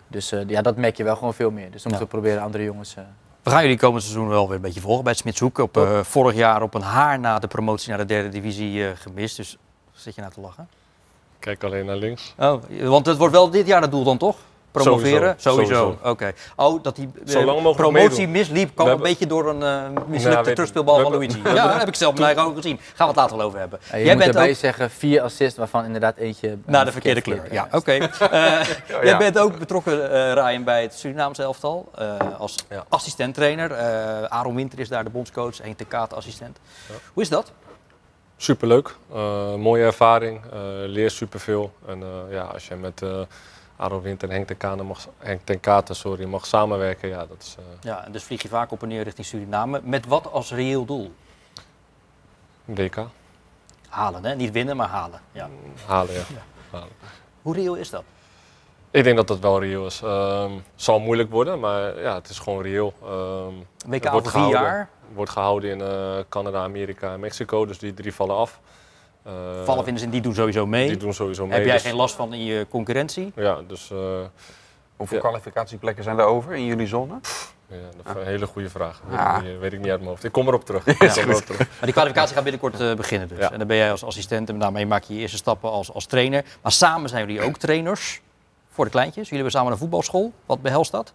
[0.08, 1.70] Dus eh, ja, dat merk je wel gewoon veel meer.
[1.70, 1.98] Dus dan Ja.
[1.98, 2.94] moeten we proberen andere jongens...
[2.96, 3.02] eh,
[3.42, 5.58] We gaan jullie komend seizoen wel weer een beetje volgen bij Smitshoek.
[5.58, 8.90] Op, eh, vorig jaar op een haar na de promotie naar de derde divisie eh,
[8.94, 9.36] gemist.
[9.36, 9.56] Dus
[9.92, 10.68] zit je nou te lachen?
[11.44, 12.34] Kijk alleen naar links.
[12.38, 14.36] Oh, want het wordt wel dit jaar het doel dan toch?
[14.70, 15.34] Promoveren?
[15.38, 16.10] Sowieso, sowieso.
[16.10, 16.32] Oké.
[16.56, 20.54] Oh, dat die eh, promotie misliep kwam een beetje door een eh Ja, mislukte weet-
[20.54, 21.40] terugspeelbal van Luigi.
[21.44, 22.76] Ja, dat heb ik zelf mijn eigen ogen gezien.
[22.78, 23.78] Gaan we het later wel over hebben.
[23.90, 26.58] ja, je moet erbij zeggen, vier assists, waarvan inderdaad eentje...
[26.66, 27.52] Naar de verkeerde kleur.
[27.52, 27.92] Ja, oké.
[27.92, 28.60] Eh,
[29.08, 31.88] Jij bent ook betrokken, eh Ryan, bij het Surinaamse elftal.
[31.94, 32.54] eh, als
[32.88, 33.70] assistent-trainer.
[33.72, 35.58] Eh Aaron Winter is daar de bondscoach.
[35.62, 36.58] Henk de Kaat assistent.
[37.12, 37.52] Hoe is dat?
[38.36, 38.96] Superleuk.
[39.12, 40.44] Uh, mooie ervaring.
[40.44, 40.50] Uh,
[40.86, 41.72] leer superveel.
[41.86, 43.02] En uh, ja, als je met
[43.76, 47.36] Aaron Wind en Henk ten, Katen mag, Henk ten Katen sorry, mag samenwerken, ja, dat
[47.40, 47.56] is...
[47.80, 49.80] Ja, en dus vlieg je vaak op en neer richting Suriname.
[49.84, 51.12] Met wat als reëel doel?
[52.64, 52.96] WK.
[53.88, 54.34] Halen, hè?
[54.34, 55.20] Niet winnen, maar halen.
[55.32, 55.48] Ja.
[55.86, 56.20] Halen, ja.
[56.28, 56.42] ja.
[56.70, 56.88] Halen.
[57.42, 58.04] Hoe reëel is dat?
[58.94, 60.00] Ik denk dat dat wel reëel is.
[60.04, 62.94] Um, zal moeilijk worden, maar ja, het is gewoon reëel.
[63.04, 64.88] Um, WK over vier jaar?
[65.14, 68.60] wordt gehouden in uh, Canada, Amerika en Mexico, dus die drie vallen af.
[69.26, 69.32] Uh,
[69.64, 70.88] vallen vinden ze, die doen sowieso mee.
[70.88, 71.56] Die doen sowieso mee.
[71.56, 73.32] Heb jij dus, geen last van in je concurrentie?
[73.36, 73.90] Ja, dus...
[73.90, 73.98] Uh,
[74.96, 75.22] Hoeveel ja.
[75.22, 77.14] kwalificatieplekken zijn er over in jullie zone?
[77.66, 79.02] Ja, dat is een hele goede vraag.
[79.06, 79.36] Weet, ah.
[79.38, 80.24] ik niet, weet, ik niet, uit mijn hoofd.
[80.24, 80.84] Ik kom erop terug.
[80.98, 81.58] Ja, erop terug.
[81.58, 83.38] Maar die kwalificatie gaat binnenkort uh, beginnen dus.
[83.38, 83.52] Ja.
[83.52, 86.06] En dan ben jij als assistent en daarmee maak je je eerste stappen als, als
[86.06, 86.44] trainer.
[86.62, 88.22] Maar samen zijn jullie ook trainers
[88.74, 89.28] voor de kleintjes.
[89.28, 90.32] Jullie hebben samen een voetbalschool.
[90.46, 91.12] Wat behelst dat?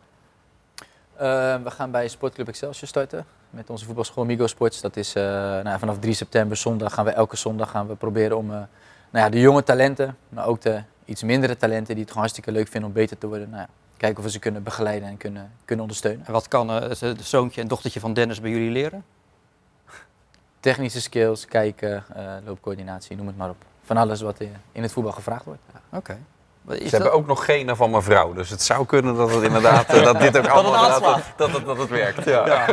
[1.14, 1.20] Uh,
[1.64, 4.82] we gaan bij Sportclub Excelsior starten met onze voetbalschool Migo Sports.
[4.82, 8.38] Dat is uh, nou, vanaf 3 september zondag gaan we elke zondag gaan we proberen
[8.38, 8.56] om uh,
[9.10, 12.52] nou ja, de jonge talenten, maar ook de iets mindere talenten die het gewoon hartstikke
[12.52, 13.50] leuk vinden om beter te worden.
[13.50, 16.26] Nou ja, kijken of we ze kunnen begeleiden en kunnen, kunnen ondersteunen.
[16.26, 19.06] En wat kan het zoontje en dochtertje van Dennis bij jullie leren?
[20.60, 22.04] Technische skills, kijken,
[22.46, 23.66] loopcoördinatie, noem het maar op.
[23.84, 24.40] Van alles wat
[24.72, 25.62] in het voetbal gevraagd wordt.
[25.90, 25.98] Oké.
[25.98, 26.18] Okay.
[26.70, 26.92] Ze dat...
[26.92, 28.34] hebben ook nog genen van mijn vrouw.
[28.34, 31.78] Dus het zou kunnen dat het inderdaad dat dit ook allemaal dat, dat, dat, dat,
[31.78, 32.26] het werkt.
[32.26, 32.46] Ja.
[32.46, 32.66] ja.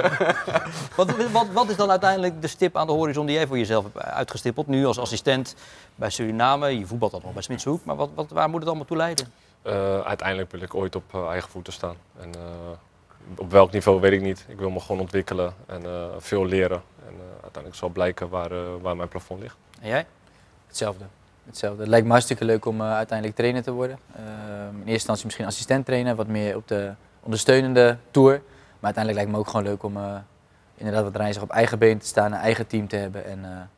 [0.96, 3.84] wat, wat, wat, is dan uiteindelijk de stip aan de horizon die jij voor jezelf
[3.84, 4.66] hebt uitgestippeld?
[4.66, 5.54] Nu als assistent
[5.94, 8.86] bij Suriname, je voetbalt dan nog bij Smitshoek, maar wat, wat, waar moet het allemaal
[8.86, 9.32] toe leiden?
[9.66, 11.96] Uh, uiteindelijk wil ik ooit op uh, eigen voeten staan.
[12.20, 12.42] En, uh,
[13.36, 14.44] op welk niveau weet ik niet.
[14.48, 15.82] Ik wil me gewoon ontwikkelen en
[16.18, 16.82] veel leren.
[17.06, 19.56] En uiteindelijk zal blijken waar, waar mijn plafond ligt.
[19.80, 20.06] En jij?
[20.66, 21.04] Hetzelfde
[21.46, 21.80] hetzelfde.
[21.80, 23.98] Het lijkt me hartstikke leuk om uh, uiteindelijk trainer te worden.
[24.16, 24.22] Uh,
[24.70, 26.92] in eerste instantie misschien assistent trainer, wat meer op de
[27.22, 28.32] ondersteunende tour.
[28.32, 30.16] Maar uiteindelijk lijkt me ook gewoon leuk om uh,
[30.74, 33.70] inderdaad wat op eigen been te staan, een eigen team te hebben en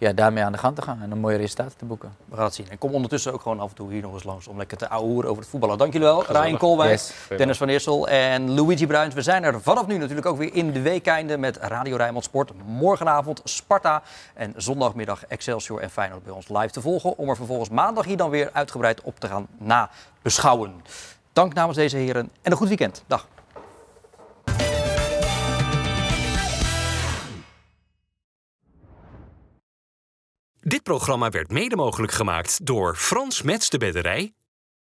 [0.00, 2.12] ja, daarmee aan de gang te gaan en een mooie resultaten te boeken.
[2.24, 2.70] We gaan het zien.
[2.70, 4.88] En kom ondertussen ook gewoon af en toe hier nog eens langs om lekker te
[4.88, 5.78] ouwehoeren over het voetballen.
[5.78, 6.24] Dank jullie wel.
[6.26, 7.12] Ryan Koolwijk, yes.
[7.36, 9.14] Dennis van Eersel en Luigi Bruins.
[9.14, 12.52] We zijn er vanaf nu natuurlijk ook weer in de weekeinde met Radio Rijnmond Sport.
[12.66, 14.02] Morgenavond Sparta
[14.34, 17.18] en zondagmiddag Excelsior en Feyenoord bij ons live te volgen.
[17.18, 20.82] Om er vervolgens maandag hier dan weer uitgebreid op te gaan nabeschouwen.
[21.32, 23.02] Dank namens deze heren en een goed weekend.
[23.06, 23.26] Dag.
[30.60, 34.34] Dit programma werd mede mogelijk gemaakt door Frans Mets de Bedderij,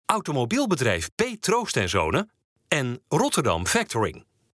[0.05, 1.23] automobielbedrijf P.
[1.39, 2.31] Troost en Zonen
[2.67, 4.28] en Rotterdam Factoring.